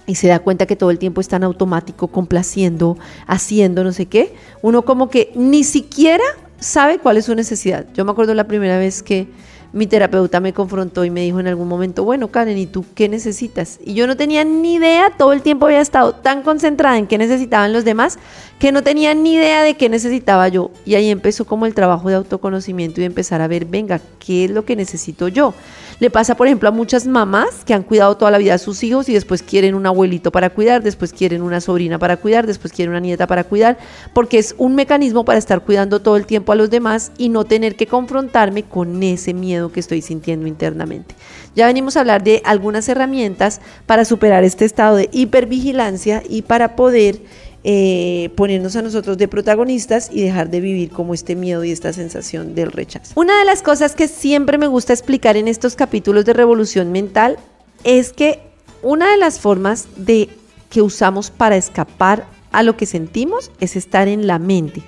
y 0.05 0.15
se 0.15 0.27
da 0.27 0.39
cuenta 0.39 0.65
que 0.65 0.75
todo 0.75 0.91
el 0.91 1.00
tiempo 1.00 1.21
está 1.21 1.38
en 1.38 1.43
automático, 1.43 2.07
complaciendo, 2.07 2.97
haciendo 3.27 3.83
no 3.83 3.91
sé 3.91 4.07
qué, 4.07 4.33
uno 4.62 4.83
como 4.83 5.09
que 5.09 5.31
ni 5.36 5.63
siquiera 5.63 6.24
sabe 6.59 7.00
cuál 7.00 7.17
es 7.17 7.25
su 7.25 7.36
necesidad. 7.36 7.86
Yo 7.93 8.05
me 8.05 8.12
acuerdo 8.12 8.33
la 8.33 8.47
primera 8.47 8.77
vez 8.77 9.03
que 9.03 9.27
mi 9.73 9.87
terapeuta 9.87 10.39
me 10.39 10.53
confrontó 10.53 11.05
y 11.05 11.09
me 11.09 11.21
dijo 11.21 11.39
en 11.39 11.47
algún 11.47 11.67
momento, 11.67 12.03
bueno, 12.03 12.29
Karen, 12.29 12.57
¿y 12.57 12.65
tú 12.65 12.85
qué 12.93 13.07
necesitas? 13.07 13.79
Y 13.83 13.93
yo 13.93 14.05
no 14.05 14.17
tenía 14.17 14.43
ni 14.43 14.75
idea, 14.75 15.11
todo 15.17 15.31
el 15.33 15.41
tiempo 15.41 15.65
había 15.65 15.81
estado 15.81 16.13
tan 16.13 16.41
concentrada 16.41 16.97
en 16.97 17.07
qué 17.07 17.17
necesitaban 17.17 17.71
los 17.71 17.85
demás, 17.85 18.19
que 18.59 18.71
no 18.71 18.83
tenía 18.83 19.13
ni 19.13 19.35
idea 19.35 19.63
de 19.63 19.75
qué 19.75 19.87
necesitaba 19.87 20.47
yo. 20.49 20.71
Y 20.85 20.95
ahí 20.95 21.09
empezó 21.09 21.45
como 21.45 21.65
el 21.65 21.73
trabajo 21.73 22.09
de 22.09 22.15
autoconocimiento 22.15 23.01
y 23.01 23.05
empezar 23.05 23.41
a 23.41 23.47
ver, 23.47 23.65
venga, 23.65 24.01
¿qué 24.19 24.45
es 24.45 24.51
lo 24.51 24.65
que 24.65 24.75
necesito 24.75 25.27
yo? 25.29 25.53
Le 26.01 26.10
pasa, 26.10 26.36
por 26.36 26.48
ejemplo, 26.48 26.67
a 26.67 26.72
muchas 26.72 27.05
mamás 27.05 27.63
que 27.63 27.75
han 27.75 27.84
cuidado 27.84 28.17
toda 28.17 28.31
la 28.31 28.39
vida 28.39 28.55
a 28.55 28.58
sus 28.58 28.81
hijos 28.81 29.08
y 29.08 29.13
después 29.13 29.43
quieren 29.43 29.75
un 29.75 29.86
abuelito 29.86 30.31
para 30.31 30.50
cuidar, 30.50 30.81
después 30.81 31.13
quieren 31.13 31.43
una 31.43 31.62
sobrina 31.62 32.00
para 32.00 32.17
cuidar, 32.17 32.48
después 32.48 32.74
quieren 32.74 32.89
una 32.89 33.00
nieta 33.00 33.27
para 33.27 33.43
cuidar, 33.43 33.77
porque 34.12 34.39
es 34.39 34.55
un 34.58 34.74
mecanismo 34.74 35.25
para 35.25 35.38
estar 35.38 35.62
cuidando 35.62 36.01
todo 36.01 36.17
el 36.17 36.25
tiempo 36.25 36.53
a 36.53 36.55
los 36.55 36.72
demás 36.72 37.12
y 37.20 37.29
no 37.29 37.43
tener 37.43 37.75
que 37.75 37.86
confrontarme 37.86 38.63
con 38.63 39.03
ese 39.03 39.36
miedo 39.36 39.72
que 39.72 39.79
estoy 39.79 40.01
sintiendo 40.01 40.48
internamente. 40.48 41.13
Ya 41.53 41.67
venimos 41.67 41.96
a 41.96 42.00
hablar 42.00 42.24
de 42.24 42.41
algunas 42.46 42.89
herramientas 42.89 43.62
para 43.86 44.03
superar 44.03 44.43
este 44.43 44.65
estado 44.65 44.96
de 44.96 45.08
hipervigilancia 45.12 46.24
y 46.27 46.41
para 46.41 46.75
poder 46.75 47.20
eh, 47.63 48.32
ponernos 48.36 48.75
a 48.75 48.82
nosotros 48.82 49.18
de 49.18 49.27
protagonistas 49.27 50.10
y 50.12 50.22
dejar 50.22 50.50
de 50.50 50.62
vivir 50.62 50.89
como 50.89 51.13
este 51.13 51.36
miedo 51.36 51.63
y 51.63 51.72
esta 51.72 51.94
sensación 51.94 52.56
del 52.56 52.72
rechazo. 52.72 53.13
Una 53.15 53.38
de 53.38 53.46
las 53.46 53.62
cosas 53.62 53.96
que 53.96 54.08
siempre 54.08 54.58
me 54.58 54.68
gusta 54.68 54.94
explicar 54.94 55.38
en 55.38 55.48
estos 55.48 55.75
capítulos 55.75 56.25
de 56.25 56.34
Revolución 56.34 56.91
Mental 56.91 57.38
es 57.84 58.13
que 58.13 58.39
una 58.82 59.12
de 59.12 59.18
las 59.18 59.39
formas 59.39 59.88
de 59.96 60.30
que 60.70 60.82
usamos 60.82 61.30
para 61.30 61.56
escapar 61.56 62.25
a 62.51 62.63
lo 62.63 62.77
que 62.77 62.86
sentimos 62.86 63.51
es 63.60 63.75
estar 63.75 64.08
en 64.08 64.25
la 64.25 64.39
mente. 64.39 64.82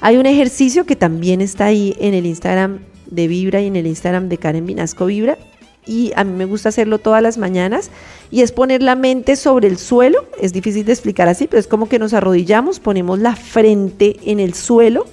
Hay 0.00 0.16
un 0.16 0.26
ejercicio 0.26 0.86
que 0.86 0.96
también 0.96 1.40
está 1.40 1.66
ahí 1.66 1.96
en 1.98 2.14
el 2.14 2.26
Instagram 2.26 2.80
de 3.06 3.26
Vibra 3.26 3.60
y 3.60 3.66
en 3.66 3.76
el 3.76 3.86
Instagram 3.86 4.28
de 4.28 4.38
Karen 4.38 4.66
Vinasco 4.66 5.06
Vibra 5.06 5.38
y 5.86 6.12
a 6.16 6.24
mí 6.24 6.32
me 6.32 6.44
gusta 6.44 6.70
hacerlo 6.70 6.98
todas 6.98 7.22
las 7.22 7.38
mañanas 7.38 7.90
y 8.30 8.42
es 8.42 8.52
poner 8.52 8.82
la 8.82 8.96
mente 8.96 9.36
sobre 9.36 9.68
el 9.68 9.78
suelo, 9.78 10.24
es 10.40 10.52
difícil 10.52 10.84
de 10.84 10.92
explicar 10.92 11.28
así, 11.28 11.46
pero 11.46 11.60
es 11.60 11.66
como 11.66 11.88
que 11.88 11.98
nos 11.98 12.14
arrodillamos, 12.14 12.80
ponemos 12.80 13.18
la 13.18 13.36
frente 13.36 14.16
en 14.24 14.40
el 14.40 14.54
suelo 14.54 15.06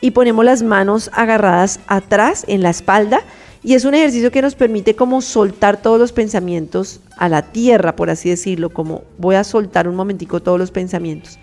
y 0.00 0.12
ponemos 0.12 0.44
las 0.44 0.62
manos 0.62 1.10
agarradas 1.12 1.80
atrás 1.86 2.44
en 2.48 2.62
la 2.62 2.70
espalda 2.70 3.22
y 3.64 3.74
es 3.74 3.84
un 3.84 3.94
ejercicio 3.94 4.32
que 4.32 4.42
nos 4.42 4.56
permite 4.56 4.96
como 4.96 5.22
soltar 5.22 5.80
todos 5.80 5.98
los 5.98 6.12
pensamientos 6.12 7.00
a 7.16 7.28
la 7.28 7.42
tierra, 7.42 7.94
por 7.94 8.10
así 8.10 8.28
decirlo, 8.28 8.70
como 8.70 9.04
voy 9.18 9.36
a 9.36 9.44
soltar 9.44 9.86
un 9.86 9.94
momentico 9.94 10.42
todos 10.42 10.58
los 10.58 10.72
pensamientos. 10.72 11.38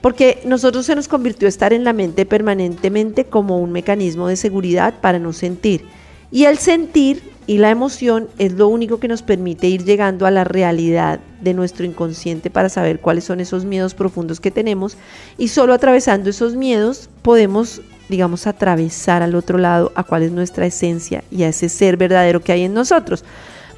Porque 0.00 0.40
nosotros 0.46 0.86
se 0.86 0.94
nos 0.94 1.08
convirtió 1.08 1.46
estar 1.46 1.72
en 1.74 1.84
la 1.84 1.92
mente 1.92 2.24
permanentemente 2.24 3.24
como 3.24 3.58
un 3.58 3.72
mecanismo 3.72 4.28
de 4.28 4.36
seguridad 4.36 4.94
para 5.00 5.18
no 5.18 5.34
sentir. 5.34 5.84
Y 6.30 6.44
el 6.44 6.56
sentir 6.56 7.22
y 7.48 7.56
la 7.56 7.70
emoción 7.70 8.28
es 8.36 8.52
lo 8.52 8.68
único 8.68 9.00
que 9.00 9.08
nos 9.08 9.22
permite 9.22 9.68
ir 9.68 9.82
llegando 9.82 10.26
a 10.26 10.30
la 10.30 10.44
realidad 10.44 11.18
de 11.40 11.54
nuestro 11.54 11.86
inconsciente 11.86 12.50
para 12.50 12.68
saber 12.68 13.00
cuáles 13.00 13.24
son 13.24 13.40
esos 13.40 13.64
miedos 13.64 13.94
profundos 13.94 14.38
que 14.38 14.50
tenemos. 14.50 14.98
Y 15.38 15.48
solo 15.48 15.72
atravesando 15.72 16.28
esos 16.28 16.54
miedos 16.54 17.08
podemos, 17.22 17.80
digamos, 18.10 18.46
atravesar 18.46 19.22
al 19.22 19.34
otro 19.34 19.56
lado 19.56 19.92
a 19.94 20.04
cuál 20.04 20.24
es 20.24 20.30
nuestra 20.30 20.66
esencia 20.66 21.24
y 21.30 21.44
a 21.44 21.48
ese 21.48 21.70
ser 21.70 21.96
verdadero 21.96 22.42
que 22.42 22.52
hay 22.52 22.64
en 22.64 22.74
nosotros. 22.74 23.24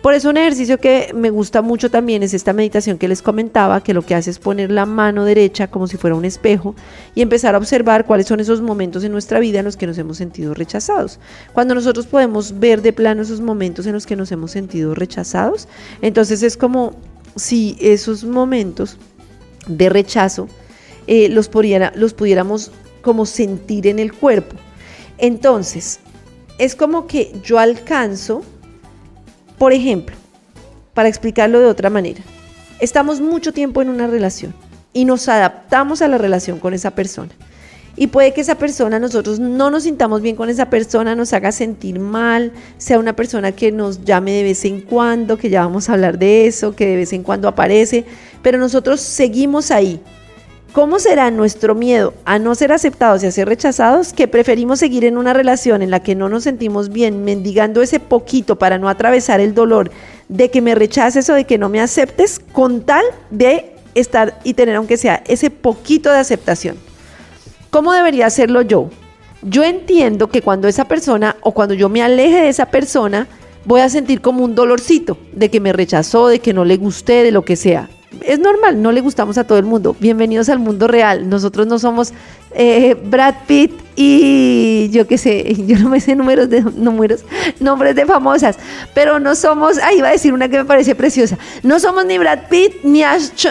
Por 0.03 0.15
eso 0.15 0.31
un 0.31 0.39
ejercicio 0.39 0.79
que 0.79 1.13
me 1.15 1.29
gusta 1.29 1.61
mucho 1.61 1.91
también 1.91 2.23
es 2.23 2.33
esta 2.33 2.55
meditación 2.55 2.97
que 2.97 3.07
les 3.07 3.21
comentaba, 3.21 3.83
que 3.83 3.93
lo 3.93 4.01
que 4.01 4.15
hace 4.15 4.31
es 4.31 4.39
poner 4.39 4.71
la 4.71 4.87
mano 4.87 5.27
derecha 5.27 5.71
como 5.71 5.87
si 5.87 5.99
fuera 5.99 6.17
un 6.17 6.25
espejo 6.25 6.75
y 7.15 7.21
empezar 7.21 7.55
a 7.55 7.59
observar 7.59 8.07
cuáles 8.07 8.27
son 8.27 8.41
esos 8.41 8.63
momentos 8.63 9.05
en 9.05 9.13
nuestra 9.13 9.41
vida 9.41 9.59
en 9.59 9.67
los 9.67 9.77
que 9.77 9.87
nos 9.87 9.99
hemos 9.99 10.17
sentido 10.17 10.55
rechazados. 10.55 11.21
Cuando 11.53 11.75
nosotros 11.75 12.07
podemos 12.07 12.59
ver 12.59 12.81
de 12.81 12.95
plano 12.95 13.21
esos 13.21 13.43
momentos 13.43 13.87
en 13.87 13.93
los 13.93 14.07
que 14.07 14.17
nos 14.17 14.33
hemos 14.33 14.53
sentido 14.53 14.95
rechazados, 14.95 15.69
entonces 16.01 16.43
es 16.43 16.57
como 16.57 16.97
si 17.37 17.77
esos 17.79 18.25
momentos 18.25 18.97
de 19.67 19.91
rechazo 19.91 20.49
eh, 21.07 21.29
los, 21.29 21.51
los 21.95 22.15
pudiéramos 22.15 22.73
como 23.03 23.27
sentir 23.27 23.87
en 23.87 23.99
el 23.99 24.15
cuerpo. 24.15 24.57
Entonces, 25.19 26.01
es 26.57 26.75
como 26.75 27.07
que 27.07 27.35
yo 27.45 27.59
alcanzo 27.59 28.43
por 29.61 29.75
ejemplo, 29.75 30.17
para 30.95 31.11
explicarlo 31.11 31.61
de 31.61 31.67
otra 31.67 31.91
manera, 31.91 32.23
estamos 32.79 33.21
mucho 33.21 33.53
tiempo 33.53 33.83
en 33.83 33.91
una 33.91 34.07
relación 34.07 34.55
y 34.95 35.05
nos 35.05 35.29
adaptamos 35.29 36.01
a 36.01 36.09
la 36.09 36.17
relación 36.17 36.59
con 36.59 36.73
esa 36.73 36.93
persona. 36.93 37.33
Y 37.95 38.07
puede 38.07 38.33
que 38.33 38.41
esa 38.41 38.55
persona, 38.55 38.99
nosotros 38.99 39.39
no 39.39 39.71
nos 39.71 39.83
sintamos 39.83 40.23
bien 40.23 40.35
con 40.35 40.49
esa 40.49 40.71
persona, 40.71 41.15
nos 41.15 41.35
haga 41.35 41.53
sentir 41.53 42.01
mal, 42.01 42.53
sea 42.79 42.99
una 42.99 43.15
persona 43.15 43.53
que 43.53 43.71
nos 43.71 44.03
llame 44.03 44.33
de 44.33 44.45
vez 44.45 44.65
en 44.65 44.81
cuando, 44.81 45.37
que 45.37 45.51
ya 45.51 45.61
vamos 45.61 45.91
a 45.91 45.93
hablar 45.93 46.19
de 46.19 46.47
eso, 46.47 46.75
que 46.75 46.87
de 46.87 46.97
vez 46.97 47.13
en 47.13 47.23
cuando 47.23 47.47
aparece, 47.47 48.07
pero 48.43 48.57
nosotros 48.57 49.03
seguimos 49.03 49.71
ahí, 49.71 50.01
¿Cómo 50.73 51.01
será 51.01 51.33
nuestro 51.33 51.75
miedo 51.75 52.15
a 52.25 52.39
no 52.39 52.55
ser 52.55 52.71
aceptados 52.71 53.25
y 53.25 53.27
a 53.27 53.33
ser 53.33 53.49
rechazados 53.49 54.13
que 54.13 54.29
preferimos 54.29 54.79
seguir 54.79 55.05
en 55.05 55.19
una 55.19 55.33
relación 55.33 55.83
en 55.83 55.91
la 55.91 55.99
que 55.99 56.15
no 56.15 56.29
nos 56.29 56.45
sentimos 56.45 56.91
bien, 56.91 57.25
mendigando 57.25 57.83
ese 57.83 57.99
poquito 57.99 58.57
para 58.57 58.79
no 58.79 58.89
atravesar 58.89 59.41
el 59.41 59.53
dolor 59.53 59.91
de 60.29 60.49
que 60.53 60.61
me 60.61 60.77
rechaces 60.77 61.29
o 61.29 61.35
de 61.35 61.45
que 61.45 61.59
no 61.59 61.69
me 61.69 61.81
aceptes, 61.81 62.41
con 62.53 62.83
tal 62.83 63.05
de 63.31 63.73
estar 63.97 64.39
y 64.45 64.55
tener 64.55 64.77
aunque 64.77 64.97
sea 64.97 65.25
ese 65.27 65.51
poquito 65.51 66.13
de 66.13 66.19
aceptación? 66.19 66.77
¿Cómo 67.71 67.93
debería 67.93 68.27
hacerlo 68.27 68.63
yo? 68.63 68.91
Yo 69.43 69.65
entiendo 69.65 70.29
que 70.29 70.41
cuando 70.41 70.69
esa 70.69 70.85
persona 70.85 71.35
o 71.41 71.51
cuando 71.51 71.75
yo 71.75 71.89
me 71.89 72.03
aleje 72.03 72.43
de 72.43 72.49
esa 72.49 72.67
persona, 72.67 73.27
voy 73.65 73.81
a 73.81 73.89
sentir 73.89 74.21
como 74.21 74.45
un 74.45 74.55
dolorcito 74.55 75.19
de 75.33 75.51
que 75.51 75.59
me 75.59 75.73
rechazó, 75.73 76.29
de 76.29 76.39
que 76.39 76.53
no 76.53 76.65
le 76.65 76.77
gusté, 76.77 77.25
de 77.25 77.33
lo 77.33 77.45
que 77.45 77.57
sea 77.57 77.91
es 78.23 78.39
normal, 78.39 78.83
no 78.83 78.93
le 78.93 79.01
gustamos 79.01 79.39
a 79.39 79.45
todo 79.45 79.59
el 79.59 79.65
mundo. 79.65 79.95
Bienvenidos 80.01 80.49
al 80.49 80.59
mundo 80.59 80.89
real. 80.89 81.29
Nosotros 81.29 81.67
no 81.67 81.79
somos 81.79 82.13
eh, 82.53 82.95
Brad 82.95 83.35
Pitt 83.47 83.73
y 84.03 84.89
yo 84.91 85.07
qué 85.07 85.19
sé, 85.19 85.55
yo 85.67 85.79
no 85.79 85.91
me 85.91 86.01
sé 86.01 86.17
números 86.17 86.49
de 86.49 86.63
números, 86.63 87.25
nombres 87.59 87.95
de 87.95 88.07
famosas, 88.07 88.57
pero 88.95 89.21
no 89.21 89.35
somos, 89.35 89.77
ahí 89.79 89.99
iba 89.99 90.09
a 90.09 90.13
decir 90.13 90.33
una 90.33 90.49
que 90.49 90.57
me 90.57 90.65
parece 90.65 90.95
preciosa, 90.95 91.37
no 91.63 91.79
somos 91.79 92.07
ni 92.07 92.17
Brad 92.17 92.49
Pitt, 92.49 92.83
ni, 92.83 93.03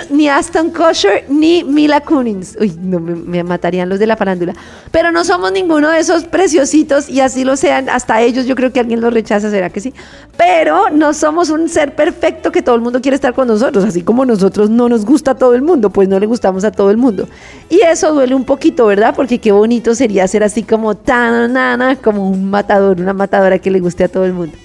ni 0.09 0.27
Aston 0.27 0.71
Kutcher, 0.71 1.25
ni 1.29 1.63
Mila 1.63 2.01
Kunis. 2.01 2.57
Uy, 2.59 2.73
no 2.81 2.99
me, 2.99 3.43
matarían 3.43 3.89
los 3.89 3.99
de 3.99 4.07
la 4.07 4.17
farándula, 4.17 4.53
pero 4.91 5.11
no 5.11 5.23
somos 5.23 5.51
ninguno 5.51 5.89
de 5.89 5.99
esos 5.99 6.23
preciositos 6.23 7.09
y 7.09 7.19
así 7.19 7.43
lo 7.43 7.55
sean, 7.55 7.87
hasta 7.87 8.21
ellos 8.21 8.47
yo 8.47 8.55
creo 8.55 8.73
que 8.73 8.79
alguien 8.79 9.01
los 9.01 9.13
rechaza, 9.13 9.51
será 9.51 9.69
que 9.69 9.81
sí, 9.81 9.93
pero 10.35 10.89
no 10.89 11.13
somos 11.13 11.51
un 11.51 11.69
ser 11.69 11.93
perfecto 11.95 12.51
que 12.51 12.63
todo 12.63 12.75
el 12.75 12.81
mundo 12.81 13.01
quiere 13.01 13.15
estar 13.15 13.35
con 13.35 13.47
nosotros, 13.47 13.85
así 13.85 14.01
como 14.01 14.25
nosotros 14.25 14.71
no 14.71 14.89
nos 14.89 15.05
gusta 15.05 15.31
a 15.31 15.35
todo 15.35 15.53
el 15.53 15.61
mundo, 15.61 15.91
pues 15.91 16.09
no 16.09 16.19
le 16.19 16.25
gustamos 16.25 16.63
a 16.63 16.71
todo 16.71 16.89
el 16.89 16.97
mundo. 16.97 17.27
Y 17.69 17.81
eso 17.81 18.13
duele 18.13 18.33
un 18.33 18.45
poquito, 18.45 18.88
¿verdad? 18.89 19.13
Porque 19.15 19.39
qué 19.39 19.51
bonito 19.51 19.95
sería 19.95 20.27
ser 20.27 20.43
así 20.43 20.63
como 20.63 20.95
tan 20.95 21.53
nana, 21.53 21.95
como 21.95 22.29
un 22.29 22.49
matador, 22.49 22.99
una 22.99 23.13
matadora 23.13 23.59
que 23.59 23.71
le 23.71 23.79
guste 23.79 24.03
a 24.03 24.09
todo 24.09 24.25
el 24.25 24.33
mundo. 24.33 24.57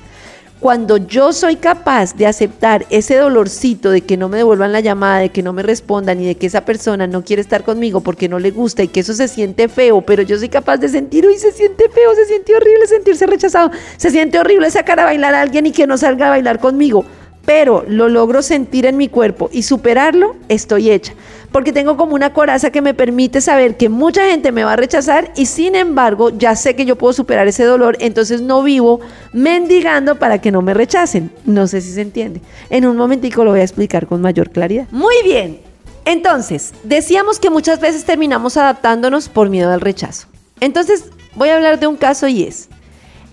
Cuando 0.60 0.96
yo 0.96 1.34
soy 1.34 1.56
capaz 1.56 2.14
de 2.16 2.26
aceptar 2.26 2.86
ese 2.88 3.16
dolorcito 3.16 3.90
de 3.90 4.00
que 4.00 4.16
no 4.16 4.30
me 4.30 4.38
devuelvan 4.38 4.72
la 4.72 4.80
llamada, 4.80 5.18
de 5.18 5.28
que 5.28 5.42
no 5.42 5.52
me 5.52 5.62
respondan 5.62 6.22
y 6.22 6.26
de 6.26 6.36
que 6.36 6.46
esa 6.46 6.64
persona 6.64 7.06
no 7.06 7.22
quiere 7.22 7.42
estar 7.42 7.64
conmigo 7.64 8.00
porque 8.00 8.30
no 8.30 8.38
le 8.38 8.50
gusta 8.50 8.82
y 8.82 8.88
que 8.88 9.00
eso 9.00 9.12
se 9.12 9.28
siente 9.28 9.68
feo, 9.68 10.00
pero 10.00 10.22
yo 10.22 10.38
soy 10.38 10.48
capaz 10.48 10.78
de 10.78 10.88
sentir, 10.88 11.26
uy, 11.26 11.36
se 11.36 11.52
siente 11.52 11.84
feo, 11.90 12.14
se 12.14 12.24
siente 12.24 12.56
horrible 12.56 12.86
sentirse 12.86 13.26
rechazado, 13.26 13.72
se 13.98 14.10
siente 14.10 14.38
horrible 14.38 14.70
sacar 14.70 14.98
a 15.00 15.04
bailar 15.04 15.34
a 15.34 15.42
alguien 15.42 15.66
y 15.66 15.72
que 15.72 15.86
no 15.86 15.98
salga 15.98 16.28
a 16.28 16.30
bailar 16.30 16.58
conmigo 16.58 17.04
pero 17.44 17.84
lo 17.86 18.08
logro 18.08 18.42
sentir 18.42 18.86
en 18.86 18.96
mi 18.96 19.08
cuerpo 19.08 19.50
y 19.52 19.62
superarlo, 19.62 20.36
estoy 20.48 20.90
hecha. 20.90 21.14
Porque 21.52 21.72
tengo 21.72 21.96
como 21.96 22.14
una 22.14 22.32
coraza 22.32 22.70
que 22.70 22.82
me 22.82 22.94
permite 22.94 23.40
saber 23.40 23.76
que 23.76 23.88
mucha 23.88 24.26
gente 24.26 24.50
me 24.50 24.64
va 24.64 24.72
a 24.72 24.76
rechazar 24.76 25.30
y 25.36 25.46
sin 25.46 25.76
embargo 25.76 26.30
ya 26.30 26.56
sé 26.56 26.74
que 26.74 26.84
yo 26.84 26.96
puedo 26.96 27.12
superar 27.12 27.46
ese 27.46 27.64
dolor, 27.64 27.96
entonces 28.00 28.40
no 28.40 28.62
vivo 28.62 29.00
mendigando 29.32 30.18
para 30.18 30.40
que 30.40 30.50
no 30.50 30.62
me 30.62 30.74
rechacen. 30.74 31.30
No 31.44 31.66
sé 31.66 31.80
si 31.80 31.92
se 31.92 32.00
entiende. 32.00 32.40
En 32.70 32.86
un 32.86 32.96
momentico 32.96 33.44
lo 33.44 33.52
voy 33.52 33.60
a 33.60 33.64
explicar 33.64 34.06
con 34.06 34.20
mayor 34.20 34.50
claridad. 34.50 34.88
Muy 34.90 35.14
bien. 35.22 35.60
Entonces, 36.04 36.74
decíamos 36.82 37.38
que 37.38 37.50
muchas 37.50 37.80
veces 37.80 38.04
terminamos 38.04 38.56
adaptándonos 38.56 39.28
por 39.28 39.48
miedo 39.48 39.70
al 39.70 39.80
rechazo. 39.80 40.26
Entonces, 40.60 41.04
voy 41.34 41.50
a 41.50 41.56
hablar 41.56 41.78
de 41.78 41.86
un 41.86 41.96
caso 41.96 42.26
y 42.26 42.42
es, 42.42 42.68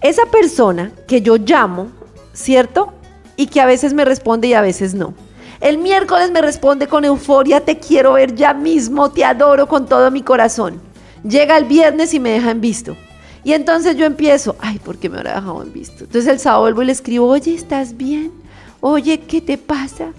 esa 0.01 0.25
persona 0.27 0.91
que 1.07 1.21
yo 1.21 1.37
llamo, 1.37 1.91
¿cierto? 2.33 2.93
Y 3.35 3.47
que 3.47 3.61
a 3.61 3.65
veces 3.65 3.93
me 3.93 4.05
responde 4.05 4.47
y 4.47 4.53
a 4.53 4.61
veces 4.61 4.93
no. 4.93 5.13
El 5.59 5.77
miércoles 5.77 6.31
me 6.31 6.41
responde 6.41 6.87
con 6.87 7.05
euforia, 7.05 7.61
te 7.61 7.77
quiero 7.77 8.13
ver 8.13 8.33
ya 8.35 8.53
mismo, 8.53 9.11
te 9.11 9.23
adoro 9.23 9.67
con 9.67 9.85
todo 9.85 10.09
mi 10.09 10.23
corazón. 10.23 10.81
Llega 11.23 11.57
el 11.57 11.65
viernes 11.65 12.13
y 12.13 12.19
me 12.19 12.31
deja 12.31 12.49
en 12.49 12.61
visto. 12.61 12.97
Y 13.43 13.53
entonces 13.53 13.95
yo 13.95 14.05
empiezo, 14.05 14.55
ay, 14.59 14.79
¿por 14.79 14.97
qué 14.97 15.09
me 15.09 15.17
habrá 15.17 15.35
dejado 15.35 15.61
en 15.61 15.71
visto? 15.71 16.03
Entonces 16.03 16.31
el 16.31 16.39
sábado 16.39 16.63
vuelvo 16.63 16.81
y 16.81 16.85
le 16.85 16.91
escribo, 16.91 17.27
oye, 17.27 17.53
¿estás 17.53 17.95
bien? 17.95 18.31
Oye, 18.79 19.19
¿qué 19.19 19.41
te 19.41 19.57
pasa? 19.57 20.13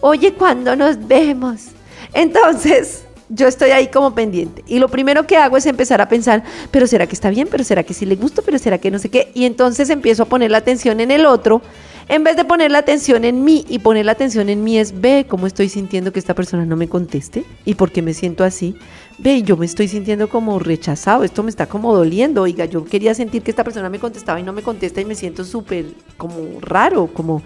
Oye, 0.00 0.32
¿cuándo 0.32 0.76
nos 0.76 1.06
vemos? 1.06 1.66
Entonces 2.14 3.04
yo 3.28 3.48
estoy 3.48 3.70
ahí 3.70 3.88
como 3.88 4.14
pendiente. 4.14 4.62
Y 4.66 4.78
lo 4.78 4.88
primero 4.88 5.26
que 5.26 5.36
hago 5.36 5.56
es 5.56 5.66
empezar 5.66 6.00
a 6.00 6.08
pensar, 6.08 6.42
pero 6.70 6.86
¿será 6.86 7.06
que 7.06 7.14
está 7.14 7.30
bien? 7.30 7.48
¿Pero 7.50 7.64
será 7.64 7.82
que 7.82 7.94
sí 7.94 8.06
le 8.06 8.16
gusto? 8.16 8.42
¿Pero 8.42 8.58
será 8.58 8.78
que 8.78 8.90
no 8.90 8.98
sé 8.98 9.10
qué? 9.10 9.30
Y 9.34 9.44
entonces 9.44 9.90
empiezo 9.90 10.22
a 10.22 10.26
poner 10.26 10.50
la 10.50 10.58
atención 10.58 11.00
en 11.00 11.10
el 11.10 11.26
otro 11.26 11.62
en 12.08 12.22
vez 12.22 12.36
de 12.36 12.44
poner 12.44 12.70
la 12.70 12.78
atención 12.78 13.24
en 13.24 13.42
mí 13.44 13.64
y 13.68 13.80
poner 13.80 14.06
la 14.06 14.12
atención 14.12 14.48
en 14.48 14.62
mí 14.62 14.78
es, 14.78 15.00
ve 15.00 15.26
cómo 15.28 15.46
estoy 15.46 15.68
sintiendo 15.68 16.12
que 16.12 16.20
esta 16.20 16.34
persona 16.34 16.64
no 16.64 16.76
me 16.76 16.88
conteste 16.88 17.44
y 17.64 17.74
por 17.74 17.90
qué 17.90 18.00
me 18.00 18.14
siento 18.14 18.44
así. 18.44 18.76
Ve, 19.18 19.42
yo 19.42 19.56
me 19.56 19.66
estoy 19.66 19.88
sintiendo 19.88 20.28
como 20.28 20.58
rechazado, 20.58 21.24
esto 21.24 21.42
me 21.42 21.50
está 21.50 21.66
como 21.66 21.94
doliendo. 21.94 22.42
Oiga, 22.42 22.64
yo 22.66 22.84
quería 22.84 23.14
sentir 23.14 23.42
que 23.42 23.50
esta 23.50 23.64
persona 23.64 23.88
me 23.88 23.98
contestaba 23.98 24.38
y 24.38 24.44
no 24.44 24.52
me 24.52 24.62
contesta 24.62 25.00
y 25.00 25.04
me 25.04 25.14
siento 25.14 25.44
súper 25.44 25.86
como 26.16 26.60
raro, 26.60 27.08
como 27.08 27.42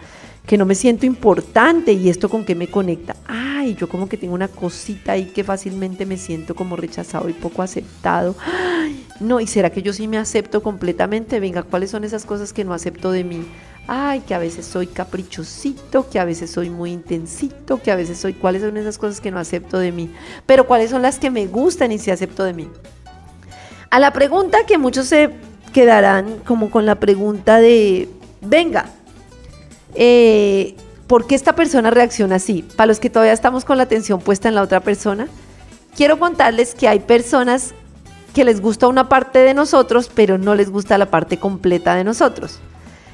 que 0.47 0.59
no 0.59 0.67
me 0.67 0.75
siento 0.75 1.07
importante 1.07 1.93
y 1.93 2.09
esto 2.09 2.29
con 2.29 2.45
qué 2.45 2.55
me 2.55 2.69
conecta. 2.69 3.17
Ay, 3.27 3.77
yo 3.77 3.89
como 3.89 4.09
que 4.09 4.17
tengo 4.17 4.35
una 4.35 4.49
cosita 4.49 5.13
ahí 5.13 5.27
que 5.27 5.45
fácilmente 5.45 6.05
me 6.05 6.17
siento 6.17 6.55
como 6.55 6.77
rechazado 6.77 7.29
y 7.29 7.33
poco 7.33 7.63
aceptado. 7.63 8.35
Ay, 8.45 9.07
no, 9.21 9.41
¿y 9.41 9.47
será 9.47 9.71
que 9.71 9.83
yo 9.83 9.93
sí 9.93 10.07
me 10.09 10.19
acepto 10.19 10.63
completamente? 10.63 11.41
Venga, 11.41 11.63
¿cuáles 11.63 11.91
son 11.91 12.05
esas 12.05 12.27
cosas 12.27 12.53
que 12.53 12.65
no 12.65 12.75
acepto 12.75 13.13
de 13.13 13.25
mí? 13.25 13.47
Ay, 13.93 14.21
que 14.21 14.35
a 14.35 14.39
veces 14.39 14.67
soy 14.67 14.87
caprichosito, 14.87 16.09
que 16.09 16.21
a 16.21 16.25
veces 16.25 16.49
soy 16.53 16.71
muy 16.71 16.93
intensito, 16.93 17.83
que 17.83 17.91
a 17.91 17.97
veces 17.97 18.19
soy, 18.19 18.35
¿cuáles 18.35 18.63
son 18.63 18.77
esas 18.77 18.99
cosas 18.99 19.21
que 19.21 19.33
no 19.33 19.41
acepto 19.41 19.81
de 19.81 19.91
mí? 19.91 20.15
Pero 20.47 20.65
¿cuáles 20.65 20.91
son 20.91 21.03
las 21.03 21.19
que 21.19 21.29
me 21.29 21.49
gustan 21.49 21.91
y 21.91 21.99
si 21.99 22.13
acepto 22.13 22.45
de 22.45 22.53
mí? 22.53 22.69
A 23.91 23.99
la 23.99 24.13
pregunta 24.13 24.59
que 24.65 24.79
muchos 24.79 25.09
se 25.09 25.31
quedarán 25.73 26.37
como 26.47 26.71
con 26.71 26.87
la 26.87 27.01
pregunta 27.01 27.59
de, 27.59 28.09
venga, 28.41 28.87
eh, 29.97 30.77
¿por 31.09 31.27
qué 31.27 31.35
esta 31.35 31.57
persona 31.57 31.91
reacciona 31.91 32.37
así? 32.37 32.63
Para 32.63 32.87
los 32.87 33.01
que 33.01 33.11
todavía 33.11 33.33
estamos 33.33 33.65
con 33.65 33.77
la 33.77 33.83
atención 33.83 34.21
puesta 34.21 34.49
en 34.49 34.55
la 34.55 34.63
otra 34.63 34.79
persona, 34.79 35.27
quiero 35.97 36.17
contarles 36.21 36.77
que 36.77 36.87
hay 36.87 37.01
personas 37.01 37.75
que 38.35 38.45
les 38.45 38.61
gusta 38.61 38.87
una 38.87 39.09
parte 39.09 39.41
de 39.41 39.53
nosotros, 39.53 40.09
pero 40.15 40.39
no 40.39 40.55
les 40.55 40.71
gusta 40.71 40.97
la 40.97 41.07
parte 41.07 41.39
completa 41.39 41.97
de 41.97 42.05
nosotros. 42.05 42.61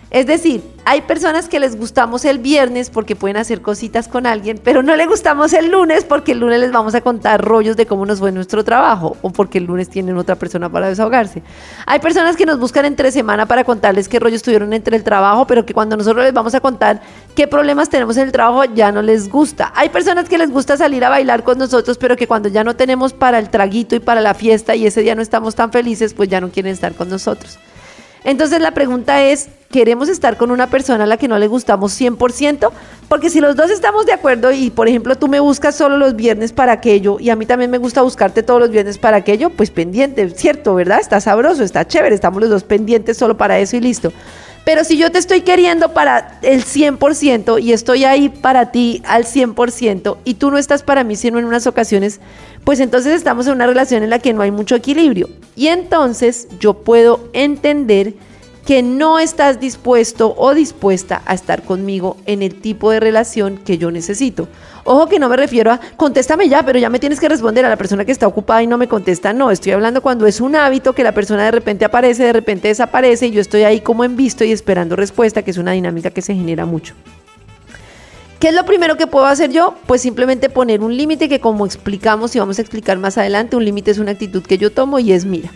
Es 0.09 0.25
decir, 0.27 0.63
hay 0.85 1.01
personas 1.01 1.49
que 1.49 1.59
les 1.59 1.77
gustamos 1.77 2.25
el 2.25 2.39
viernes 2.39 2.91
porque 2.91 3.17
pueden 3.17 3.37
hacer 3.37 3.61
cositas 3.61 4.07
con 4.07 4.25
alguien, 4.25 4.61
pero 4.63 4.85
no 4.85 4.95
les 4.95 5.09
gustamos 5.09 5.53
el 5.53 5.73
lunes 5.73 6.05
porque 6.05 6.31
el 6.31 6.39
lunes 6.39 6.61
les 6.61 6.71
vamos 6.71 6.95
a 6.95 7.01
contar 7.01 7.45
rollos 7.45 7.77
de 7.77 7.87
cómo 7.87 8.07
nos 8.07 8.21
fue 8.21 8.31
nuestro 8.31 8.63
trabajo 8.63 9.17
o 9.23 9.31
porque 9.31 9.59
el 9.59 9.65
lunes 9.65 9.89
tienen 9.89 10.17
otra 10.17 10.37
persona 10.37 10.69
para 10.71 10.89
desahogarse. 10.89 11.43
Hay 11.87 11.99
personas 11.99 12.37
que 12.37 12.47
nos 12.47 12.61
buscan 12.61 12.85
entre 12.85 13.11
semana 13.11 13.47
para 13.47 13.65
contarles 13.65 14.09
qué 14.09 14.21
rollos 14.21 14.43
tuvieron 14.43 14.73
entre 14.73 14.97
el 14.97 15.03
trabajo, 15.03 15.45
pero 15.45 15.67
que 15.67 15.75
cuando 15.75 15.97
nosotros 15.97 16.25
les 16.25 16.33
vamos 16.33 16.55
a 16.55 16.61
contar 16.61 17.03
qué 17.35 17.49
problemas 17.49 17.89
tenemos 17.89 18.17
en 18.17 18.23
el 18.25 18.33
trabajo 18.33 18.65
ya 18.65 18.93
no 18.93 19.03
les 19.03 19.29
gusta. 19.29 19.73
Hay 19.75 19.89
personas 19.89 20.29
que 20.29 20.39
les 20.39 20.53
gusta 20.53 20.77
salir 20.77 21.05
a 21.05 21.09
bailar 21.09 21.43
con 21.43 21.59
nosotros, 21.59 21.99
pero 21.99 22.15
que 22.15 22.29
cuando 22.29 22.49
ya 22.49 22.63
no 22.63 22.77
tenemos 22.77 23.13
para 23.13 23.41
el 23.41 23.51
traguito 23.51 23.97
y 23.97 24.01
para 24.01 24.21
la 24.21 24.35
fiesta 24.35 24.77
y 24.77 24.87
ese 24.87 25.03
día 25.03 25.17
no 25.17 25.23
estamos 25.23 25.57
tan 25.57 25.73
felices, 25.73 26.15
pues 26.15 26.29
ya 26.29 26.41
no 26.41 26.51
quieren 26.51 26.73
estar 26.73 26.95
con 26.95 27.09
nosotros. 27.09 27.59
Entonces 28.27 28.61
la 28.61 28.73
pregunta 28.73 29.23
es, 29.23 29.49
¿queremos 29.71 30.09
estar 30.09 30.37
con 30.37 30.51
una 30.51 30.67
persona 30.67 31.05
a 31.05 31.07
la 31.07 31.17
que 31.17 31.29
no 31.29 31.39
le 31.39 31.47
gustamos 31.47 31.99
100%? 31.99 32.73
Porque 33.09 33.31
si 33.31 33.41
los 33.41 33.55
dos 33.55 33.71
estamos 33.71 34.05
de 34.05 34.13
acuerdo 34.13 34.51
y 34.51 34.71
por 34.71 34.89
ejemplo 34.89 35.15
tú 35.15 35.29
me 35.29 35.39
buscas 35.39 35.77
solo 35.77 35.97
los 35.97 36.17
viernes 36.17 36.53
para 36.53 36.73
aquello 36.73 37.19
y 37.21 37.31
a 37.31 37.37
mí 37.37 37.47
también 37.47 37.71
me 37.71 37.79
gusta 37.79 38.03
buscarte 38.03 38.43
todos 38.43 38.59
los 38.59 38.71
viernes 38.71 38.99
para 38.99 39.19
aquello, 39.19 39.51
pues 39.51 39.71
pendiente, 39.71 40.29
¿cierto? 40.31 40.75
¿Verdad? 40.75 40.99
Está 41.01 41.21
sabroso, 41.21 41.63
está 41.63 41.87
chévere, 41.87 42.17
estamos 42.17 42.41
los 42.41 42.51
dos 42.51 42.65
pendientes 42.65 43.17
solo 43.17 43.37
para 43.37 43.61
eso 43.61 43.77
y 43.77 43.81
listo. 43.81 44.13
Pero 44.67 44.83
si 44.83 44.99
yo 44.99 45.13
te 45.13 45.19
estoy 45.19 45.43
queriendo 45.43 45.95
para 45.95 46.41
el 46.43 46.65
100% 46.65 47.63
y 47.63 47.73
estoy 47.73 48.03
ahí 48.03 48.29
para 48.29 48.73
ti 48.73 49.01
al 49.07 49.25
100% 49.25 50.17
y 50.25 50.35
tú 50.35 50.51
no 50.51 50.59
estás 50.59 50.83
para 50.83 51.05
mí 51.05 51.15
sino 51.15 51.39
en 51.39 51.45
unas 51.45 51.69
ocasiones, 51.69 52.19
pues 52.65 52.81
entonces 52.81 53.15
estamos 53.15 53.47
en 53.47 53.53
una 53.53 53.69
relación 53.69 54.03
en 54.03 54.11
la 54.11 54.19
que 54.19 54.33
no 54.33 54.43
hay 54.43 54.51
mucho 54.51 54.75
equilibrio. 54.75 55.29
Y 55.55 55.69
entonces 55.69 56.49
yo 56.59 56.75
puedo 56.75 57.29
entender 57.33 58.15
que 58.67 58.83
no 58.83 59.21
estás 59.21 59.61
dispuesto 59.61 60.35
o 60.37 60.53
dispuesta 60.53 61.23
a 61.25 61.35
estar 61.35 61.63
conmigo 61.63 62.17
en 62.27 62.43
el 62.43 62.61
tipo 62.61 62.91
de 62.91 62.99
relación 62.99 63.59
que 63.59 63.79
yo 63.79 63.93
necesito. 63.93 64.49
Ojo 64.83 65.07
que 65.07 65.21
no 65.21 65.29
me 65.29 65.37
refiero 65.37 65.71
a 65.71 65.81
contéstame 65.97 66.49
ya, 66.49 66.65
pero 66.65 66.81
ya 66.81 66.91
me 66.91 66.99
tienes 66.99 67.21
que 67.21 67.29
responder 67.29 67.65
a 67.65 67.69
la 67.69 67.77
persona 67.77 68.05
que 68.05 68.11
está 68.11 68.27
ocupada 68.27 68.65
y 68.65 68.67
no 68.67 68.77
me 68.77 68.89
contesta. 68.89 69.33
No, 69.33 69.53
estoy 69.53 69.71
hablando 69.71 70.03
cuando 70.03 70.27
es 70.27 70.41
un 70.41 70.57
hábito 70.57 70.95
que 70.95 71.05
la 71.05 71.13
persona 71.13 71.45
de 71.45 71.53
repente 71.53 71.85
aparece, 71.85 72.25
de 72.25 72.33
repente 72.33 72.67
desaparece 72.67 73.29
y 73.29 73.31
yo 73.31 73.41
estoy 73.41 73.63
ahí 73.63 73.81
como 73.81 74.03
en 74.03 74.17
visto 74.17 74.45
y 74.45 74.51
esperando 74.51 74.97
respuesta, 74.97 75.43
que 75.43 75.53
es 75.53 75.59
una 75.59 75.73
dinámica 75.73 76.11
que 76.11 76.23
se 76.23 76.35
genera 76.35 76.67
mucho. 76.67 76.95
¿Qué 78.41 78.49
es 78.49 78.55
lo 78.55 78.67
primero 78.67 78.97
que 78.97 79.07
puedo 79.07 79.27
hacer 79.27 79.51
yo? 79.53 79.77
Pues 79.87 80.03
simplemente 80.03 80.51
poner 80.51 80.83
un 80.83 80.97
límite 80.97 81.29
que 81.29 81.39
como 81.39 81.67
explicamos 81.67 82.35
y 82.35 82.41
vamos 82.41 82.59
a 82.59 82.63
explicar 82.63 82.99
más 82.99 83.17
adelante, 83.17 83.55
un 83.55 83.65
límite 83.65 83.93
es 83.93 83.99
una 83.99 84.11
actitud 84.11 84.43
que 84.43 84.59
yo 84.59 84.73
tomo 84.73 84.99
y 84.99 85.13
es 85.13 85.25
mira. 85.25 85.51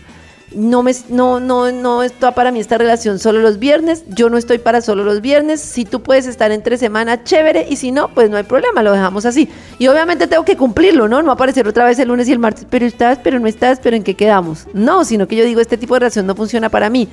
No, 0.53 0.83
me, 0.83 0.93
no, 1.09 1.39
no, 1.39 1.71
no 1.71 2.03
está 2.03 2.35
para 2.35 2.51
mí 2.51 2.59
esta 2.59 2.77
relación 2.77 3.21
solo 3.21 3.41
los 3.41 3.61
viernes, 3.61 4.03
yo 4.09 4.29
no 4.31 4.37
estoy 4.37 4.59
para 4.59 4.81
solo 4.81 5.05
los 5.05 5.21
viernes, 5.21 5.61
si 5.61 5.85
tú 5.85 6.03
puedes 6.03 6.27
estar 6.27 6.51
entre 6.51 6.77
semana, 6.77 7.23
chévere, 7.23 7.67
y 7.69 7.77
si 7.77 7.93
no, 7.93 8.09
pues 8.09 8.31
no 8.31 8.37
hay 8.37 8.43
problema, 8.43 8.83
lo 8.83 8.91
dejamos 8.93 9.27
así. 9.27 9.49
Y 9.79 9.87
obviamente 9.87 10.27
tengo 10.27 10.45
que 10.45 10.57
cumplirlo, 10.57 11.07
¿no? 11.07 11.23
No 11.23 11.31
aparecer 11.31 11.69
otra 11.69 11.85
vez 11.85 11.99
el 12.01 12.09
lunes 12.09 12.29
y 12.29 12.33
el 12.33 12.41
martes, 12.41 12.67
pero 12.69 12.85
estás, 12.85 13.19
pero 13.23 13.39
no 13.39 13.47
estás, 13.47 13.79
pero 13.81 13.97
¿en 13.97 14.03
qué 14.03 14.17
quedamos? 14.17 14.67
No, 14.75 15.05
sino 15.05 15.29
que 15.29 15.37
yo 15.37 15.45
digo, 15.45 15.61
este 15.61 15.77
tipo 15.77 15.95
de 15.95 16.01
relación 16.01 16.27
no 16.27 16.35
funciona 16.35 16.69
para 16.69 16.91
mí 16.91 17.09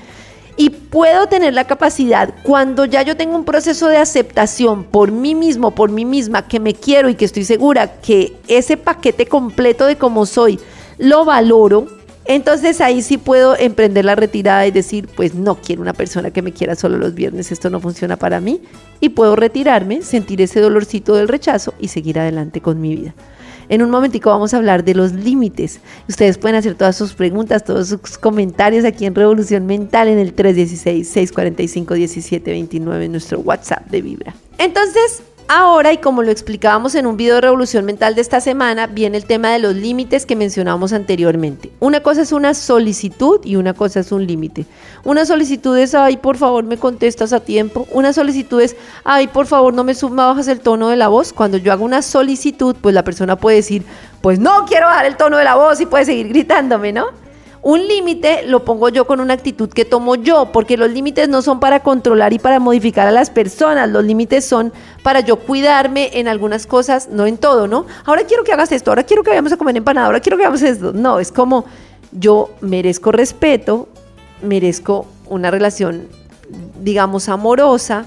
y 0.57 0.71
puedo 0.71 1.27
tener 1.27 1.53
la 1.53 1.65
capacidad, 1.65 2.33
cuando 2.41 2.85
ya 2.85 3.03
yo 3.03 3.15
tengo 3.15 3.35
un 3.35 3.45
proceso 3.45 3.87
de 3.87 3.97
aceptación 3.97 4.83
por 4.83 5.11
mí 5.11 5.35
mismo, 5.35 5.71
por 5.71 5.91
mí 5.91 6.03
misma, 6.03 6.47
que 6.47 6.59
me 6.59 6.73
quiero 6.73 7.09
y 7.09 7.15
que 7.15 7.25
estoy 7.25 7.45
segura 7.45 7.99
que 8.01 8.35
ese 8.47 8.75
paquete 8.75 9.27
completo 9.27 9.85
de 9.85 9.97
cómo 9.97 10.25
soy 10.25 10.59
lo 10.97 11.25
valoro, 11.25 11.87
entonces 12.27 12.81
ahí 12.81 13.01
sí 13.01 13.17
puedo 13.17 13.57
emprender 13.57 14.05
la 14.05 14.15
retirada 14.15 14.67
y 14.67 14.71
decir, 14.71 15.07
pues 15.15 15.33
no 15.33 15.55
quiero 15.55 15.81
una 15.81 15.93
persona 15.93 16.31
que 16.31 16.41
me 16.41 16.51
quiera 16.51 16.75
solo 16.75 16.97
los 16.97 17.13
viernes, 17.13 17.51
esto 17.51 17.69
no 17.69 17.79
funciona 17.79 18.17
para 18.17 18.41
mí, 18.41 18.61
y 18.99 19.09
puedo 19.09 19.35
retirarme, 19.35 20.01
sentir 20.01 20.41
ese 20.41 20.59
dolorcito 20.59 21.15
del 21.15 21.27
rechazo 21.27 21.73
y 21.79 21.87
seguir 21.87 22.19
adelante 22.19 22.61
con 22.61 22.81
mi 22.81 22.95
vida. 22.95 23.13
En 23.69 23.81
un 23.81 23.89
momentico 23.89 24.29
vamos 24.29 24.53
a 24.53 24.57
hablar 24.57 24.85
de 24.85 24.93
los 24.95 25.11
límites. 25.13 25.79
Ustedes 26.07 26.37
pueden 26.37 26.55
hacer 26.55 26.75
todas 26.75 26.95
sus 26.95 27.13
preguntas, 27.13 27.65
todos 27.65 27.89
sus 27.89 28.17
comentarios 28.17 28.85
aquí 28.85 29.05
en 29.05 29.13
Revolución 29.13 29.65
Mental 29.65 30.07
en 30.07 30.19
el 30.19 30.33
316-645-1729 30.35 33.03
en 33.03 33.11
nuestro 33.11 33.39
WhatsApp 33.39 33.85
de 33.89 34.01
Vibra. 34.01 34.33
Entonces, 34.57 35.21
Ahora, 35.49 35.93
y 35.93 35.99
como 35.99 36.23
lo 36.23 36.31
explicábamos 36.31 36.93
en 36.95 37.07
un 37.07 37.15
video 37.15 37.35
de 37.35 37.41
Revolución 37.41 37.85
Mental 37.85 38.15
de 38.15 38.21
esta 38.21 38.41
semana, 38.41 38.85
viene 38.85 39.15
el 39.15 39.25
tema 39.25 39.49
de 39.53 39.59
los 39.59 39.75
límites 39.75 40.25
que 40.25 40.35
mencionamos 40.35 40.91
anteriormente. 40.91 41.71
Una 41.79 42.01
cosa 42.01 42.23
es 42.23 42.33
una 42.33 42.53
solicitud 42.53 43.39
y 43.45 43.55
una 43.55 43.73
cosa 43.73 44.01
es 44.01 44.11
un 44.11 44.27
límite. 44.27 44.65
Una 45.05 45.25
solicitud 45.25 45.77
es, 45.77 45.95
ay, 45.95 46.17
por 46.17 46.35
favor, 46.35 46.65
me 46.65 46.75
contestas 46.75 47.31
a 47.31 47.39
tiempo. 47.39 47.87
Una 47.91 48.11
solicitud 48.11 48.59
es, 48.59 48.75
ay, 49.05 49.27
por 49.27 49.47
favor, 49.47 49.73
no 49.73 49.85
me, 49.85 49.93
me 49.93 50.15
bajas 50.15 50.49
el 50.49 50.59
tono 50.59 50.89
de 50.89 50.97
la 50.97 51.07
voz. 51.07 51.31
Cuando 51.31 51.55
yo 51.55 51.71
hago 51.71 51.85
una 51.85 52.01
solicitud, 52.01 52.75
pues 52.81 52.93
la 52.93 53.05
persona 53.05 53.37
puede 53.37 53.55
decir, 53.55 53.85
pues 54.19 54.39
no 54.39 54.65
quiero 54.65 54.87
bajar 54.87 55.05
el 55.05 55.15
tono 55.15 55.37
de 55.37 55.45
la 55.45 55.55
voz 55.55 55.79
y 55.79 55.85
puede 55.85 56.03
seguir 56.03 56.27
gritándome, 56.27 56.91
¿no? 56.91 57.05
Un 57.67 57.85
límite 57.85 58.43
lo 58.47 58.63
pongo 58.63 58.87
yo 58.87 59.05
con 59.05 59.19
una 59.19 59.33
actitud 59.33 59.67
que 59.67 59.83
tomo 59.83 60.15
yo, 60.15 60.53
porque 60.53 60.77
los 60.77 60.89
límites 60.89 61.27
no 61.27 61.41
son 61.41 61.59
para 61.59 61.81
controlar 61.81 62.31
y 62.31 62.39
para 62.39 62.61
modificar 62.61 63.09
a 63.09 63.11
las 63.11 63.29
personas, 63.29 63.89
los 63.89 64.05
límites 64.05 64.45
son 64.45 64.71
para 65.03 65.19
yo 65.19 65.35
cuidarme 65.35 66.11
en 66.13 66.29
algunas 66.29 66.65
cosas, 66.65 67.09
no 67.11 67.25
en 67.25 67.37
todo, 67.37 67.67
¿no? 67.67 67.85
Ahora 68.05 68.23
quiero 68.23 68.45
que 68.45 68.53
hagas 68.53 68.71
esto, 68.71 68.91
ahora 68.91 69.03
quiero 69.03 69.21
que 69.21 69.31
vayamos 69.31 69.51
a 69.51 69.57
comer 69.57 69.75
empanada, 69.75 70.07
ahora 70.07 70.21
quiero 70.21 70.37
que 70.37 70.43
hagamos 70.43 70.61
esto. 70.61 70.93
No, 70.93 71.19
es 71.19 71.29
como 71.29 71.65
yo 72.13 72.51
merezco 72.61 73.11
respeto, 73.11 73.89
merezco 74.41 75.05
una 75.27 75.51
relación, 75.51 76.07
digamos, 76.79 77.27
amorosa, 77.27 78.05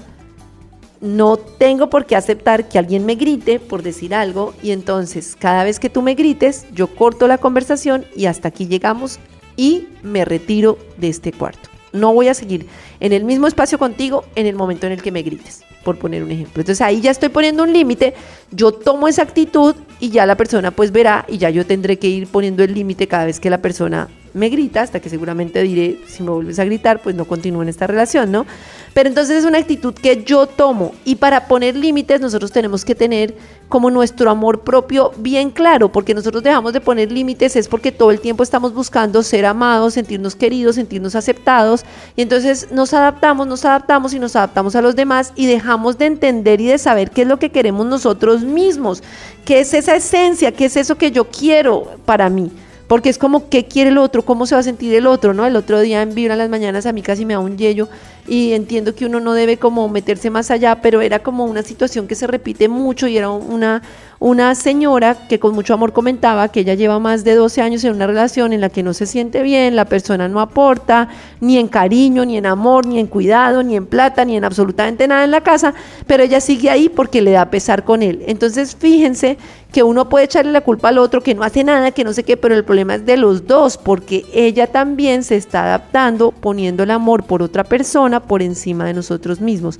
no 1.01 1.37
tengo 1.37 1.87
por 1.91 2.07
qué 2.07 2.15
aceptar 2.15 2.67
que 2.67 2.79
alguien 2.79 3.05
me 3.05 3.13
grite 3.13 3.59
por 3.59 3.83
decir 3.83 4.15
algo 4.15 4.55
y 4.63 4.71
entonces 4.71 5.35
cada 5.37 5.63
vez 5.63 5.79
que 5.79 5.89
tú 5.91 6.01
me 6.01 6.15
grites 6.15 6.65
yo 6.73 6.87
corto 6.87 7.27
la 7.27 7.37
conversación 7.37 8.05
y 8.15 8.25
hasta 8.25 8.47
aquí 8.47 8.67
llegamos 8.67 9.19
y 9.55 9.87
me 10.03 10.25
retiro 10.25 10.77
de 10.97 11.09
este 11.09 11.31
cuarto. 11.31 11.69
No 11.93 12.13
voy 12.13 12.29
a 12.29 12.33
seguir 12.33 12.67
en 12.99 13.11
el 13.11 13.25
mismo 13.25 13.47
espacio 13.47 13.77
contigo 13.77 14.23
en 14.35 14.45
el 14.45 14.55
momento 14.55 14.87
en 14.87 14.93
el 14.93 15.01
que 15.01 15.11
me 15.11 15.23
grites, 15.23 15.63
por 15.83 15.97
poner 15.97 16.23
un 16.23 16.31
ejemplo. 16.31 16.61
Entonces 16.61 16.81
ahí 16.81 17.01
ya 17.01 17.11
estoy 17.11 17.29
poniendo 17.29 17.63
un 17.63 17.73
límite, 17.73 18.13
yo 18.51 18.71
tomo 18.71 19.07
esa 19.07 19.23
actitud 19.23 19.75
y 19.99 20.09
ya 20.09 20.25
la 20.25 20.37
persona 20.37 20.71
pues 20.71 20.91
verá 20.91 21.25
y 21.27 21.37
ya 21.37 21.49
yo 21.49 21.65
tendré 21.65 21.99
que 21.99 22.07
ir 22.07 22.27
poniendo 22.27 22.63
el 22.63 22.73
límite 22.73 23.07
cada 23.07 23.25
vez 23.25 23.39
que 23.39 23.49
la 23.49 23.61
persona 23.61 24.07
me 24.33 24.49
grita, 24.49 24.81
hasta 24.81 24.99
que 24.99 25.09
seguramente 25.09 25.61
diré, 25.61 25.99
si 26.07 26.23
me 26.23 26.31
vuelves 26.31 26.59
a 26.59 26.65
gritar, 26.65 27.01
pues 27.01 27.15
no 27.15 27.25
continúo 27.25 27.61
en 27.61 27.69
esta 27.69 27.87
relación, 27.87 28.31
¿no? 28.31 28.45
Pero 28.93 29.09
entonces 29.09 29.37
es 29.37 29.45
una 29.45 29.57
actitud 29.57 29.93
que 29.93 30.23
yo 30.23 30.47
tomo 30.47 30.93
y 31.05 31.15
para 31.15 31.47
poner 31.47 31.75
límites 31.75 32.19
nosotros 32.19 32.51
tenemos 32.51 32.83
que 32.83 32.95
tener 32.95 33.35
como 33.69 33.89
nuestro 33.89 34.29
amor 34.29 34.61
propio 34.61 35.13
bien 35.17 35.49
claro, 35.49 35.91
porque 35.91 36.13
nosotros 36.13 36.43
dejamos 36.43 36.73
de 36.73 36.81
poner 36.81 37.09
límites 37.09 37.55
es 37.55 37.69
porque 37.69 37.91
todo 37.91 38.11
el 38.11 38.19
tiempo 38.19 38.43
estamos 38.43 38.73
buscando 38.73 39.23
ser 39.23 39.45
amados, 39.45 39.93
sentirnos 39.93 40.35
queridos, 40.35 40.75
sentirnos 40.75 41.15
aceptados 41.15 41.85
y 42.17 42.21
entonces 42.21 42.67
nos 42.71 42.93
adaptamos, 42.93 43.47
nos 43.47 43.63
adaptamos 43.63 44.13
y 44.13 44.19
nos 44.19 44.35
adaptamos 44.35 44.75
a 44.75 44.81
los 44.81 44.95
demás 44.95 45.31
y 45.37 45.45
dejamos 45.45 45.97
de 45.97 46.07
entender 46.07 46.59
y 46.59 46.67
de 46.67 46.77
saber 46.77 47.11
qué 47.11 47.21
es 47.21 47.27
lo 47.27 47.39
que 47.39 47.49
queremos 47.49 47.85
nosotros 47.85 48.41
mismos, 48.41 49.03
qué 49.45 49.61
es 49.61 49.73
esa 49.73 49.95
esencia, 49.95 50.51
qué 50.51 50.65
es 50.65 50.75
eso 50.75 50.97
que 50.97 51.11
yo 51.11 51.29
quiero 51.29 51.91
para 52.05 52.29
mí 52.29 52.51
porque 52.91 53.07
es 53.07 53.17
como 53.17 53.47
qué 53.47 53.63
quiere 53.63 53.89
el 53.89 53.97
otro, 53.97 54.25
cómo 54.25 54.45
se 54.45 54.53
va 54.53 54.59
a 54.59 54.63
sentir 54.63 54.93
el 54.93 55.07
otro, 55.07 55.33
¿no? 55.33 55.45
El 55.45 55.55
otro 55.55 55.79
día 55.79 56.01
en 56.01 56.13
Vibra 56.13 56.35
las 56.35 56.49
mañanas 56.49 56.85
a 56.85 56.91
mí 56.91 57.01
casi 57.01 57.23
me 57.23 57.35
da 57.35 57.39
un 57.39 57.57
yello 57.57 57.87
y 58.31 58.53
entiendo 58.53 58.95
que 58.95 59.05
uno 59.05 59.19
no 59.19 59.33
debe 59.33 59.57
como 59.57 59.89
meterse 59.89 60.29
más 60.29 60.51
allá, 60.51 60.79
pero 60.81 61.01
era 61.01 61.19
como 61.19 61.43
una 61.43 61.63
situación 61.63 62.07
que 62.07 62.15
se 62.15 62.27
repite 62.27 62.69
mucho 62.69 63.05
y 63.07 63.17
era 63.17 63.29
una 63.29 63.81
una 64.21 64.53
señora 64.53 65.17
que 65.27 65.39
con 65.39 65.55
mucho 65.55 65.73
amor 65.73 65.93
comentaba 65.93 66.47
que 66.49 66.59
ella 66.59 66.75
lleva 66.75 66.99
más 66.99 67.23
de 67.23 67.33
12 67.33 67.59
años 67.63 67.83
en 67.83 67.95
una 67.95 68.05
relación 68.05 68.53
en 68.53 68.61
la 68.61 68.69
que 68.69 68.83
no 68.83 68.93
se 68.93 69.07
siente 69.07 69.41
bien, 69.41 69.75
la 69.75 69.85
persona 69.85 70.27
no 70.27 70.39
aporta 70.39 71.09
ni 71.39 71.57
en 71.57 71.67
cariño, 71.67 72.23
ni 72.23 72.37
en 72.37 72.45
amor, 72.45 72.85
ni 72.85 72.99
en 72.99 73.07
cuidado, 73.07 73.63
ni 73.63 73.75
en 73.75 73.87
plata, 73.87 74.23
ni 74.23 74.37
en 74.37 74.45
absolutamente 74.45 75.07
nada 75.07 75.23
en 75.23 75.31
la 75.31 75.41
casa, 75.41 75.73
pero 76.05 76.21
ella 76.21 76.39
sigue 76.39 76.69
ahí 76.69 76.87
porque 76.87 77.23
le 77.23 77.31
da 77.31 77.49
pesar 77.49 77.83
con 77.83 78.03
él. 78.03 78.23
Entonces, 78.27 78.75
fíjense 78.75 79.39
que 79.71 79.81
uno 79.81 80.07
puede 80.07 80.25
echarle 80.25 80.51
la 80.51 80.61
culpa 80.61 80.89
al 80.89 80.99
otro, 80.99 81.21
que 81.21 81.33
no 81.33 81.41
hace 81.41 81.63
nada, 81.63 81.89
que 81.89 82.03
no 82.03 82.13
sé 82.13 82.23
qué, 82.23 82.37
pero 82.37 82.53
el 82.53 82.63
problema 82.63 82.95
es 82.95 83.05
de 83.07 83.17
los 83.17 83.47
dos, 83.47 83.79
porque 83.79 84.25
ella 84.33 84.67
también 84.67 85.23
se 85.23 85.35
está 85.35 85.63
adaptando, 85.63 86.31
poniendo 86.31 86.83
el 86.83 86.91
amor 86.91 87.23
por 87.23 87.41
otra 87.41 87.63
persona, 87.63 88.19
por 88.27 88.41
encima 88.41 88.85
de 88.85 88.93
nosotros 88.93 89.41
mismos. 89.41 89.79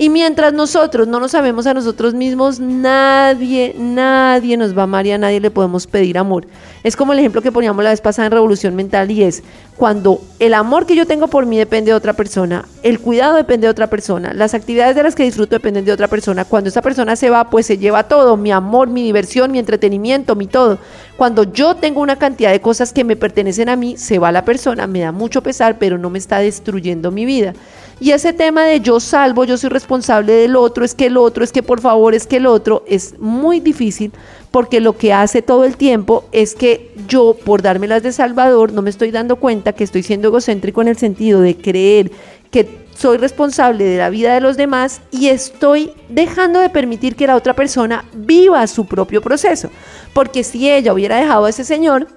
Y 0.00 0.08
mientras 0.08 0.54
nosotros 0.54 1.08
no 1.08 1.20
nos 1.20 1.32
sabemos 1.32 1.66
a 1.66 1.74
nosotros 1.74 2.14
mismos, 2.14 2.58
nadie, 2.58 3.74
nadie 3.78 4.56
nos 4.56 4.74
va 4.74 4.80
a 4.80 4.84
amar 4.84 5.06
y 5.06 5.12
a 5.12 5.18
nadie 5.18 5.40
le 5.40 5.50
podemos 5.50 5.86
pedir 5.86 6.16
amor. 6.16 6.46
Es 6.82 6.96
como 6.96 7.12
el 7.12 7.18
ejemplo 7.18 7.42
que 7.42 7.52
poníamos 7.52 7.84
la 7.84 7.90
vez 7.90 8.00
pasada 8.00 8.24
en 8.24 8.32
Revolución 8.32 8.74
Mental 8.74 9.10
y 9.10 9.24
es 9.24 9.42
cuando 9.76 10.22
el 10.38 10.54
amor 10.54 10.86
que 10.86 10.96
yo 10.96 11.06
tengo 11.06 11.28
por 11.28 11.44
mí 11.44 11.58
depende 11.58 11.90
de 11.90 11.94
otra 11.94 12.14
persona, 12.14 12.64
el 12.82 12.98
cuidado 12.98 13.34
depende 13.34 13.66
de 13.66 13.70
otra 13.70 13.88
persona, 13.88 14.32
las 14.32 14.54
actividades 14.54 14.96
de 14.96 15.02
las 15.02 15.14
que 15.14 15.24
disfruto 15.24 15.56
dependen 15.56 15.84
de 15.84 15.92
otra 15.92 16.08
persona. 16.08 16.46
Cuando 16.46 16.70
esa 16.70 16.80
persona 16.80 17.14
se 17.14 17.28
va, 17.28 17.50
pues 17.50 17.66
se 17.66 17.76
lleva 17.76 18.04
todo, 18.04 18.38
mi 18.38 18.52
amor, 18.52 18.88
mi 18.88 19.02
diversión, 19.02 19.52
mi 19.52 19.58
entretenimiento, 19.58 20.34
mi 20.34 20.46
todo. 20.46 20.78
Cuando 21.18 21.44
yo 21.44 21.76
tengo 21.76 22.00
una 22.00 22.16
cantidad 22.16 22.52
de 22.52 22.62
cosas 22.62 22.94
que 22.94 23.04
me 23.04 23.16
pertenecen 23.16 23.68
a 23.68 23.76
mí, 23.76 23.98
se 23.98 24.18
va 24.18 24.32
la 24.32 24.46
persona, 24.46 24.86
me 24.86 25.00
da 25.00 25.12
mucho 25.12 25.42
pesar, 25.42 25.78
pero 25.78 25.98
no 25.98 26.08
me 26.08 26.18
está 26.18 26.38
destruyendo 26.38 27.10
mi 27.10 27.26
vida. 27.26 27.52
Y 28.00 28.12
ese 28.12 28.32
tema 28.32 28.64
de 28.64 28.80
yo 28.80 28.98
salvo, 28.98 29.44
yo 29.44 29.58
soy 29.58 29.68
responsable 29.68 29.89
del 29.98 30.56
otro, 30.56 30.84
es 30.84 30.94
que 30.94 31.06
el 31.06 31.16
otro, 31.16 31.42
es 31.42 31.52
que 31.52 31.62
por 31.62 31.80
favor, 31.80 32.14
es 32.14 32.26
que 32.26 32.36
el 32.36 32.46
otro, 32.46 32.84
es 32.86 33.18
muy 33.18 33.60
difícil 33.60 34.12
porque 34.50 34.80
lo 34.80 34.96
que 34.96 35.12
hace 35.12 35.42
todo 35.42 35.64
el 35.64 35.76
tiempo 35.76 36.24
es 36.32 36.54
que 36.54 36.92
yo, 37.08 37.34
por 37.44 37.62
dármelas 37.62 38.02
de 38.02 38.12
Salvador, 38.12 38.72
no 38.72 38.82
me 38.82 38.90
estoy 38.90 39.10
dando 39.10 39.36
cuenta 39.36 39.72
que 39.72 39.84
estoy 39.84 40.02
siendo 40.02 40.28
egocéntrico 40.28 40.80
en 40.82 40.88
el 40.88 40.96
sentido 40.96 41.40
de 41.40 41.56
creer 41.56 42.10
que 42.50 42.80
soy 42.94 43.16
responsable 43.16 43.84
de 43.84 43.98
la 43.98 44.10
vida 44.10 44.34
de 44.34 44.40
los 44.40 44.56
demás 44.56 45.00
y 45.10 45.28
estoy 45.28 45.92
dejando 46.08 46.60
de 46.60 46.68
permitir 46.68 47.16
que 47.16 47.26
la 47.26 47.36
otra 47.36 47.54
persona 47.54 48.04
viva 48.12 48.66
su 48.66 48.86
propio 48.86 49.22
proceso. 49.22 49.70
Porque 50.12 50.44
si 50.44 50.70
ella 50.70 50.92
hubiera 50.92 51.16
dejado 51.16 51.46
a 51.46 51.50
ese 51.50 51.64
señor, 51.64 52.08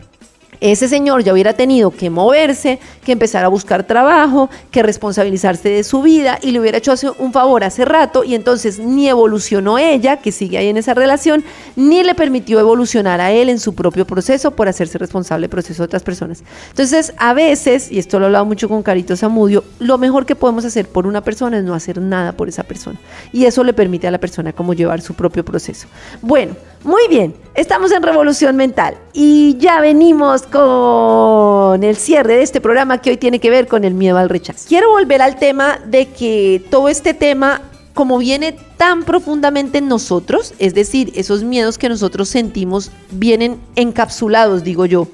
ese 0.71 0.88
señor 0.88 1.23
ya 1.23 1.34
hubiera 1.34 1.52
tenido 1.54 1.91
que 1.91 2.10
moverse, 2.10 2.80
que 3.04 3.12
empezar 3.12 3.43
a 3.43 3.49
buscar 3.49 3.84
trabajo, 3.84 4.49
que 4.71 4.82
responsabilizarse 4.82 5.67
de 5.67 5.84
su 5.84 6.02
vida 6.02 6.39
y 6.41 6.52
le 6.52 6.62
hubiera 6.62 6.78
hecho 6.78 6.93
un 7.19 7.34
favor 7.34 7.65
hace 7.65 7.84
rato 7.84 8.23
y 8.23 8.34
entonces 8.34 8.80
ni 8.80 9.10
evolucionó 9.10 9.78
ella, 9.78 10.17
que 10.17 10.32
sigue 10.32 10.58
ahí 10.58 10.69
en 10.69 10.78
esa 10.78 10.93
relación, 10.93 11.43
ni 11.76 12.02
le 12.02 12.15
permitió 12.15 12.62
evolucionar 12.62 13.19
a 13.19 13.32
él 13.32 13.49
en 13.49 13.60
su 13.60 13.76
propio 13.76 14.08
proceso 14.08 14.52
por 14.52 14.69
hacerse 14.69 14.97
responsable 14.97 15.43
del 15.43 15.49
proceso 15.49 15.84
de 15.84 15.86
otras 15.86 16.04
personas. 16.04 16.43
Entonces, 16.69 17.13
a 17.17 17.34
veces, 17.34 17.91
y 17.91 17.99
esto 17.99 18.17
lo 18.17 18.26
he 18.26 18.28
hablado 18.28 18.45
mucho 18.45 18.69
con 18.69 18.84
Carito 18.84 19.17
Zamudio, 19.17 19.65
lo 19.80 19.97
mejor 19.97 20.26
que 20.26 20.36
podemos 20.36 20.63
hacer 20.63 20.88
por 20.88 21.08
una 21.08 21.21
persona 21.21 21.58
es 21.58 21.63
no 21.65 21.73
hacer 21.73 21.99
nada 21.99 22.32
por 22.32 22.47
esa 22.47 22.63
persona. 22.63 22.97
Y 23.34 23.45
eso 23.45 23.65
le 23.65 23.73
permite 23.73 24.08
a 24.08 24.12
la 24.12 24.17
persona 24.17 24.54
como 24.54 24.73
llevar 24.73 25.02
su 25.02 25.13
propio 25.13 25.43
proceso. 25.43 25.88
Bueno, 26.21 26.56
muy 26.84 27.08
bien, 27.10 27.34
estamos 27.56 27.91
en 27.91 28.04
Revolución 28.04 28.56
Mental 28.56 28.98
y 29.13 29.58
ya 29.58 29.80
venimos 29.80 30.43
con 30.43 31.84
el 31.84 31.96
cierre 31.96 32.36
de 32.36 32.43
este 32.43 32.60
programa 32.60 33.00
que 33.00 33.12
hoy 33.12 33.17
tiene 33.17 33.39
que 33.39 33.50
ver 33.50 33.67
con 33.67 33.84
el 33.84 33.93
miedo 33.93 34.17
al 34.17 34.30
rechazo. 34.30 34.65
Quiero 34.67 34.91
volver 34.91 35.22
al 35.22 35.38
tema 35.38 35.80
de 35.86 36.08
que 36.08 36.62
todo 36.69 36.89
este 36.89 37.13
tema, 37.13 37.62
como 37.93 38.17
viene 38.17 38.56
tan 38.78 39.04
profundamente 39.04 39.78
en 39.78 39.88
nosotros, 39.88 40.54
es 40.60 40.74
decir, 40.74 41.13
esos 41.15 41.43
miedos 41.43 41.78
que 41.78 41.88
nosotros 41.88 42.28
sentimos 42.28 42.91
vienen 43.12 43.60
encapsulados, 43.76 44.63
digo 44.63 44.86
yo, 44.86 45.08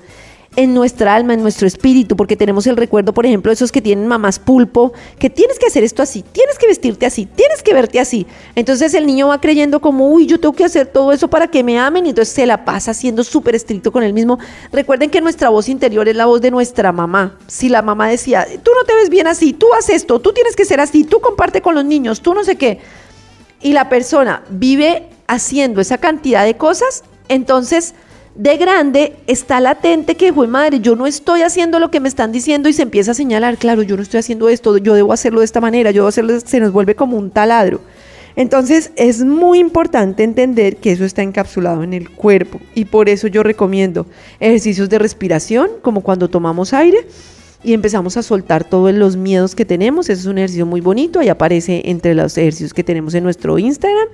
en 0.55 0.73
nuestra 0.73 1.15
alma, 1.15 1.33
en 1.33 1.41
nuestro 1.41 1.67
espíritu, 1.67 2.15
porque 2.15 2.35
tenemos 2.35 2.65
el 2.67 2.75
recuerdo, 2.75 3.13
por 3.13 3.25
ejemplo, 3.25 3.51
esos 3.51 3.71
que 3.71 3.81
tienen 3.81 4.07
mamás 4.07 4.39
pulpo, 4.39 4.93
que 5.19 5.29
tienes 5.29 5.59
que 5.59 5.67
hacer 5.67 5.83
esto 5.83 6.01
así, 6.01 6.23
tienes 6.23 6.57
que 6.57 6.67
vestirte 6.67 7.05
así, 7.05 7.25
tienes 7.27 7.61
que 7.61 7.73
verte 7.73 7.99
así. 7.99 8.25
Entonces 8.55 8.93
el 8.93 9.05
niño 9.05 9.27
va 9.27 9.39
creyendo 9.39 9.79
como, 9.79 10.09
uy, 10.09 10.25
yo 10.25 10.39
tengo 10.39 10.53
que 10.53 10.65
hacer 10.65 10.87
todo 10.87 11.11
eso 11.11 11.29
para 11.29 11.47
que 11.47 11.63
me 11.63 11.79
amen, 11.79 12.05
y 12.05 12.09
entonces 12.09 12.33
se 12.33 12.45
la 12.45 12.65
pasa 12.65 12.93
siendo 12.93 13.23
súper 13.23 13.55
estricto 13.55 13.91
con 13.91 14.03
él 14.03 14.13
mismo. 14.13 14.39
Recuerden 14.71 15.09
que 15.09 15.21
nuestra 15.21 15.49
voz 15.49 15.69
interior 15.69 16.09
es 16.09 16.15
la 16.15 16.25
voz 16.25 16.41
de 16.41 16.51
nuestra 16.51 16.91
mamá. 16.91 17.37
Si 17.47 17.69
la 17.69 17.81
mamá 17.81 18.09
decía, 18.09 18.45
tú 18.63 18.71
no 18.75 18.85
te 18.85 18.95
ves 18.95 19.09
bien 19.09 19.27
así, 19.27 19.53
tú 19.53 19.67
haces 19.77 19.97
esto, 19.97 20.19
tú 20.19 20.33
tienes 20.33 20.55
que 20.55 20.65
ser 20.65 20.81
así, 20.81 21.03
tú 21.03 21.19
comparte 21.19 21.61
con 21.61 21.75
los 21.75 21.85
niños, 21.85 22.21
tú 22.21 22.33
no 22.33 22.43
sé 22.43 22.55
qué. 22.55 22.79
Y 23.61 23.73
la 23.73 23.87
persona 23.87 24.43
vive 24.49 25.09
haciendo 25.27 25.79
esa 25.79 25.99
cantidad 25.99 26.43
de 26.43 26.57
cosas, 26.57 27.03
entonces 27.27 27.93
de 28.35 28.57
grande 28.57 29.15
está 29.27 29.59
latente 29.59 30.15
que, 30.15 30.31
fue 30.31 30.47
madre, 30.47 30.79
yo 30.79 30.95
no 30.95 31.07
estoy 31.07 31.41
haciendo 31.41 31.79
lo 31.79 31.91
que 31.91 31.99
me 31.99 32.07
están 32.07 32.31
diciendo 32.31 32.69
y 32.69 32.73
se 32.73 32.83
empieza 32.83 33.11
a 33.11 33.15
señalar, 33.15 33.57
claro, 33.57 33.81
yo 33.81 33.95
no 33.95 34.03
estoy 34.03 34.19
haciendo 34.19 34.49
esto, 34.49 34.77
yo 34.77 34.93
debo 34.93 35.13
hacerlo 35.13 35.39
de 35.39 35.45
esta 35.45 35.61
manera, 35.61 35.91
yo 35.91 36.01
debo 36.01 36.09
hacerlo, 36.09 36.39
se 36.39 36.59
nos 36.59 36.71
vuelve 36.71 36.95
como 36.95 37.17
un 37.17 37.31
taladro. 37.31 37.81
Entonces 38.35 38.91
es 38.95 39.23
muy 39.23 39.59
importante 39.59 40.23
entender 40.23 40.77
que 40.77 40.91
eso 40.91 41.03
está 41.03 41.23
encapsulado 41.23 41.83
en 41.83 41.93
el 41.93 42.09
cuerpo 42.09 42.61
y 42.73 42.85
por 42.85 43.09
eso 43.09 43.27
yo 43.27 43.43
recomiendo 43.43 44.05
ejercicios 44.39 44.89
de 44.89 44.99
respiración, 44.99 45.69
como 45.81 46.01
cuando 46.01 46.29
tomamos 46.29 46.73
aire 46.73 47.07
y 47.63 47.73
empezamos 47.73 48.15
a 48.15 48.23
soltar 48.23 48.63
todos 48.63 48.93
los 48.93 49.17
miedos 49.17 49.55
que 49.55 49.65
tenemos. 49.65 50.09
Ese 50.09 50.21
es 50.21 50.27
un 50.27 50.37
ejercicio 50.37 50.65
muy 50.65 50.79
bonito, 50.79 51.19
ahí 51.19 51.29
aparece 51.29 51.81
entre 51.85 52.15
los 52.15 52.37
ejercicios 52.37 52.73
que 52.73 52.83
tenemos 52.83 53.13
en 53.13 53.23
nuestro 53.23 53.59
Instagram. 53.59 54.07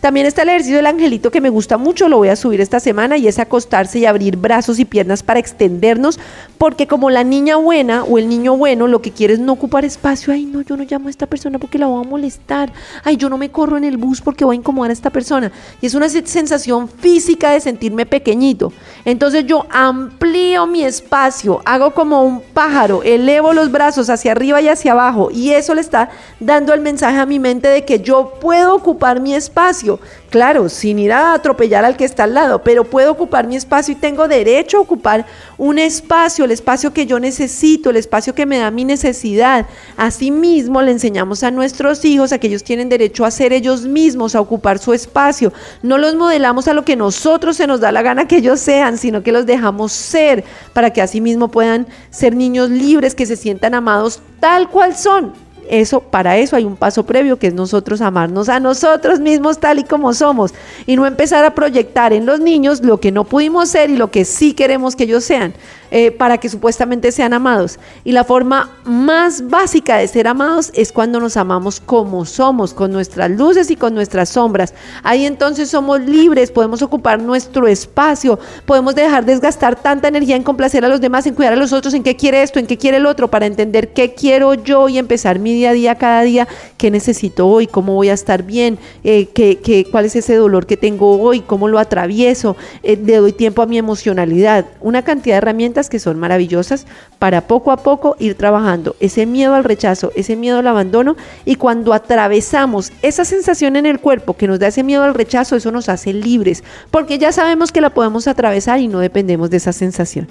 También 0.00 0.26
está 0.26 0.42
el 0.42 0.50
ejercicio 0.50 0.76
del 0.76 0.86
angelito 0.86 1.32
que 1.32 1.40
me 1.40 1.48
gusta 1.48 1.76
mucho, 1.76 2.08
lo 2.08 2.18
voy 2.18 2.28
a 2.28 2.36
subir 2.36 2.60
esta 2.60 2.78
semana 2.78 3.16
y 3.16 3.26
es 3.26 3.40
acostarse 3.40 3.98
y 3.98 4.06
abrir 4.06 4.36
brazos 4.36 4.78
y 4.78 4.84
piernas 4.84 5.24
para 5.24 5.40
extendernos, 5.40 6.20
porque 6.56 6.86
como 6.86 7.10
la 7.10 7.24
niña 7.24 7.56
buena 7.56 8.04
o 8.04 8.16
el 8.16 8.28
niño 8.28 8.56
bueno 8.56 8.86
lo 8.86 9.02
que 9.02 9.10
quiere 9.10 9.34
es 9.34 9.40
no 9.40 9.54
ocupar 9.54 9.84
espacio, 9.84 10.32
ay 10.32 10.44
no, 10.46 10.62
yo 10.62 10.76
no 10.76 10.84
llamo 10.84 11.08
a 11.08 11.10
esta 11.10 11.26
persona 11.26 11.58
porque 11.58 11.78
la 11.78 11.88
voy 11.88 12.04
a 12.04 12.08
molestar, 12.08 12.72
ay 13.02 13.16
yo 13.16 13.28
no 13.28 13.38
me 13.38 13.50
corro 13.50 13.76
en 13.76 13.82
el 13.82 13.96
bus 13.96 14.20
porque 14.20 14.44
voy 14.44 14.54
a 14.54 14.58
incomodar 14.60 14.90
a 14.90 14.92
esta 14.92 15.10
persona. 15.10 15.50
Y 15.80 15.86
es 15.86 15.94
una 15.94 16.08
sensación 16.08 16.88
física 16.88 17.50
de 17.50 17.58
sentirme 17.58 18.06
pequeñito. 18.06 18.72
Entonces 19.04 19.46
yo 19.46 19.66
amplío 19.68 20.68
mi 20.68 20.84
espacio, 20.84 21.60
hago 21.64 21.92
como 21.92 22.22
un 22.22 22.40
pájaro, 22.54 23.02
elevo 23.02 23.52
los 23.52 23.72
brazos 23.72 24.10
hacia 24.10 24.30
arriba 24.30 24.60
y 24.60 24.68
hacia 24.68 24.92
abajo 24.92 25.30
y 25.32 25.50
eso 25.50 25.74
le 25.74 25.80
está 25.80 26.10
dando 26.38 26.72
el 26.72 26.82
mensaje 26.82 27.18
a 27.18 27.26
mi 27.26 27.40
mente 27.40 27.66
de 27.66 27.84
que 27.84 27.98
yo 27.98 28.34
puedo 28.40 28.76
ocupar 28.76 29.20
mi 29.20 29.34
espacio 29.34 29.87
claro, 30.30 30.68
sin 30.68 30.98
ir 30.98 31.12
a 31.12 31.34
atropellar 31.34 31.84
al 31.84 31.96
que 31.96 32.04
está 32.04 32.24
al 32.24 32.34
lado, 32.34 32.62
pero 32.62 32.84
puedo 32.84 33.12
ocupar 33.12 33.46
mi 33.46 33.56
espacio 33.56 33.92
y 33.92 33.96
tengo 33.96 34.28
derecho 34.28 34.78
a 34.78 34.80
ocupar 34.80 35.26
un 35.56 35.78
espacio, 35.78 36.44
el 36.44 36.50
espacio 36.50 36.92
que 36.92 37.06
yo 37.06 37.18
necesito, 37.18 37.90
el 37.90 37.96
espacio 37.96 38.34
que 38.34 38.46
me 38.46 38.58
da 38.58 38.70
mi 38.70 38.84
necesidad. 38.84 39.66
Asimismo, 39.96 40.82
le 40.82 40.92
enseñamos 40.92 41.42
a 41.42 41.50
nuestros 41.50 42.04
hijos 42.04 42.32
a 42.32 42.38
que 42.38 42.48
ellos 42.48 42.64
tienen 42.64 42.88
derecho 42.88 43.24
a 43.24 43.30
ser 43.30 43.52
ellos 43.52 43.82
mismos, 43.82 44.34
a 44.34 44.40
ocupar 44.40 44.78
su 44.78 44.92
espacio. 44.92 45.52
No 45.82 45.98
los 45.98 46.14
modelamos 46.14 46.68
a 46.68 46.74
lo 46.74 46.84
que 46.84 46.96
nosotros 46.96 47.56
se 47.56 47.66
nos 47.66 47.80
da 47.80 47.92
la 47.92 48.02
gana 48.02 48.28
que 48.28 48.36
ellos 48.36 48.60
sean, 48.60 48.98
sino 48.98 49.22
que 49.22 49.32
los 49.32 49.46
dejamos 49.46 49.92
ser 49.92 50.44
para 50.74 50.92
que 50.92 51.02
asimismo 51.02 51.48
puedan 51.48 51.86
ser 52.10 52.36
niños 52.36 52.70
libres, 52.70 53.14
que 53.14 53.26
se 53.26 53.36
sientan 53.36 53.74
amados 53.74 54.20
tal 54.40 54.68
cual 54.68 54.96
son 54.96 55.47
eso, 55.70 56.00
para 56.00 56.36
eso 56.36 56.56
hay 56.56 56.64
un 56.64 56.76
paso 56.76 57.04
previo 57.04 57.38
que 57.38 57.48
es 57.48 57.54
nosotros 57.54 58.00
amarnos 58.00 58.48
a 58.48 58.60
nosotros 58.60 59.20
mismos 59.20 59.58
tal 59.58 59.78
y 59.78 59.84
como 59.84 60.14
somos 60.14 60.54
y 60.86 60.96
no 60.96 61.06
empezar 61.06 61.44
a 61.44 61.54
proyectar 61.54 62.12
en 62.12 62.26
los 62.26 62.40
niños 62.40 62.82
lo 62.82 63.00
que 63.00 63.12
no 63.12 63.24
pudimos 63.24 63.68
ser 63.68 63.90
y 63.90 63.96
lo 63.96 64.10
que 64.10 64.24
sí 64.24 64.54
queremos 64.54 64.96
que 64.96 65.04
ellos 65.04 65.24
sean. 65.24 65.54
Eh, 65.90 66.10
para 66.10 66.36
que 66.36 66.50
supuestamente 66.50 67.12
sean 67.12 67.32
amados. 67.32 67.78
Y 68.04 68.12
la 68.12 68.22
forma 68.22 68.70
más 68.84 69.48
básica 69.48 69.96
de 69.96 70.06
ser 70.06 70.28
amados 70.28 70.70
es 70.74 70.92
cuando 70.92 71.18
nos 71.18 71.38
amamos 71.38 71.80
como 71.80 72.26
somos, 72.26 72.74
con 72.74 72.92
nuestras 72.92 73.30
luces 73.30 73.70
y 73.70 73.76
con 73.76 73.94
nuestras 73.94 74.28
sombras. 74.28 74.74
Ahí 75.02 75.24
entonces 75.24 75.70
somos 75.70 76.00
libres, 76.00 76.50
podemos 76.50 76.82
ocupar 76.82 77.22
nuestro 77.22 77.66
espacio, 77.66 78.38
podemos 78.66 78.94
dejar 78.96 79.24
desgastar 79.24 79.80
tanta 79.80 80.08
energía 80.08 80.36
en 80.36 80.42
complacer 80.42 80.84
a 80.84 80.88
los 80.88 81.00
demás, 81.00 81.26
en 81.26 81.34
cuidar 81.34 81.54
a 81.54 81.56
los 81.56 81.72
otros, 81.72 81.94
en 81.94 82.02
qué 82.02 82.16
quiere 82.16 82.42
esto, 82.42 82.58
en 82.58 82.66
qué 82.66 82.76
quiere 82.76 82.98
el 82.98 83.06
otro, 83.06 83.28
para 83.28 83.46
entender 83.46 83.94
qué 83.94 84.12
quiero 84.12 84.52
yo 84.52 84.90
y 84.90 84.98
empezar 84.98 85.38
mi 85.38 85.54
día 85.58 85.70
a 85.70 85.72
día, 85.72 85.94
cada 85.96 86.22
día, 86.22 86.48
qué 86.76 86.90
necesito 86.90 87.46
hoy, 87.46 87.66
cómo 87.66 87.94
voy 87.94 88.08
a 88.08 88.14
estar 88.14 88.42
bien, 88.42 88.78
eh, 89.04 89.26
qué, 89.34 89.86
cuál 89.90 90.04
es 90.06 90.16
ese 90.16 90.34
dolor 90.36 90.66
que 90.66 90.76
tengo 90.76 91.20
hoy, 91.20 91.40
cómo 91.40 91.68
lo 91.68 91.78
atravieso, 91.78 92.56
eh, 92.82 92.96
le 92.96 93.16
doy 93.16 93.32
tiempo 93.32 93.62
a 93.62 93.66
mi 93.66 93.78
emocionalidad, 93.78 94.66
una 94.80 95.02
cantidad 95.02 95.34
de 95.34 95.38
herramientas 95.38 95.90
que 95.90 95.98
son 95.98 96.18
maravillosas 96.18 96.86
para 97.18 97.42
poco 97.42 97.72
a 97.72 97.76
poco 97.78 98.16
ir 98.18 98.34
trabajando 98.36 98.96
ese 99.00 99.26
miedo 99.26 99.54
al 99.54 99.64
rechazo, 99.64 100.12
ese 100.14 100.36
miedo 100.36 100.58
al 100.58 100.66
abandono 100.66 101.16
y 101.44 101.56
cuando 101.56 101.92
atravesamos 101.92 102.92
esa 103.02 103.24
sensación 103.24 103.76
en 103.76 103.86
el 103.86 104.00
cuerpo 104.00 104.34
que 104.34 104.46
nos 104.46 104.58
da 104.58 104.68
ese 104.68 104.82
miedo 104.82 105.02
al 105.02 105.14
rechazo, 105.14 105.56
eso 105.56 105.72
nos 105.72 105.88
hace 105.88 106.12
libres, 106.12 106.62
porque 106.90 107.18
ya 107.18 107.32
sabemos 107.32 107.72
que 107.72 107.80
la 107.80 107.90
podemos 107.90 108.28
atravesar 108.28 108.80
y 108.80 108.88
no 108.88 109.00
dependemos 109.00 109.50
de 109.50 109.56
esa 109.58 109.72
sensación. 109.72 110.28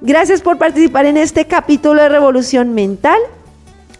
Gracias 0.00 0.42
por 0.42 0.58
participar 0.58 1.06
en 1.06 1.16
este 1.16 1.46
capítulo 1.46 2.00
de 2.00 2.08
Revolución 2.08 2.72
Mental. 2.72 3.18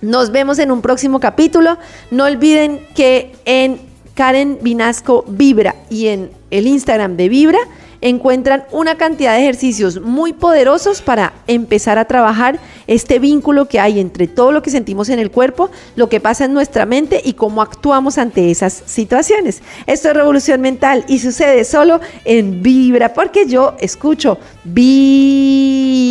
Nos 0.00 0.30
vemos 0.30 0.58
en 0.58 0.70
un 0.70 0.80
próximo 0.80 1.18
capítulo. 1.18 1.76
No 2.10 2.24
olviden 2.24 2.86
que 2.94 3.32
en 3.44 3.80
Karen 4.14 4.58
Vinasco 4.62 5.24
Vibra 5.26 5.74
y 5.90 6.08
en 6.08 6.30
el 6.50 6.66
Instagram 6.66 7.16
de 7.16 7.28
Vibra 7.28 7.58
encuentran 8.00 8.64
una 8.70 8.96
cantidad 8.96 9.34
de 9.34 9.40
ejercicios 9.40 10.00
muy 10.00 10.32
poderosos 10.32 11.02
para 11.02 11.32
empezar 11.48 11.98
a 11.98 12.04
trabajar 12.04 12.60
este 12.86 13.18
vínculo 13.18 13.66
que 13.66 13.80
hay 13.80 13.98
entre 13.98 14.28
todo 14.28 14.52
lo 14.52 14.62
que 14.62 14.70
sentimos 14.70 15.08
en 15.08 15.18
el 15.18 15.32
cuerpo, 15.32 15.68
lo 15.96 16.08
que 16.08 16.20
pasa 16.20 16.44
en 16.44 16.52
nuestra 16.52 16.86
mente 16.86 17.20
y 17.24 17.32
cómo 17.32 17.60
actuamos 17.60 18.18
ante 18.18 18.52
esas 18.52 18.82
situaciones. 18.86 19.62
Esto 19.86 20.08
es 20.08 20.14
revolución 20.14 20.60
mental 20.60 21.04
y 21.08 21.18
sucede 21.18 21.64
solo 21.64 22.00
en 22.24 22.62
Vibra, 22.62 23.14
porque 23.14 23.46
yo 23.46 23.74
escucho 23.80 24.38
Vibra. 24.62 26.07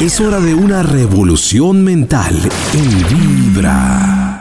Es 0.00 0.20
hora 0.20 0.40
de 0.40 0.54
una 0.54 0.82
revolución 0.82 1.84
mental 1.84 2.34
en 2.72 3.52
Vibra. 3.52 4.33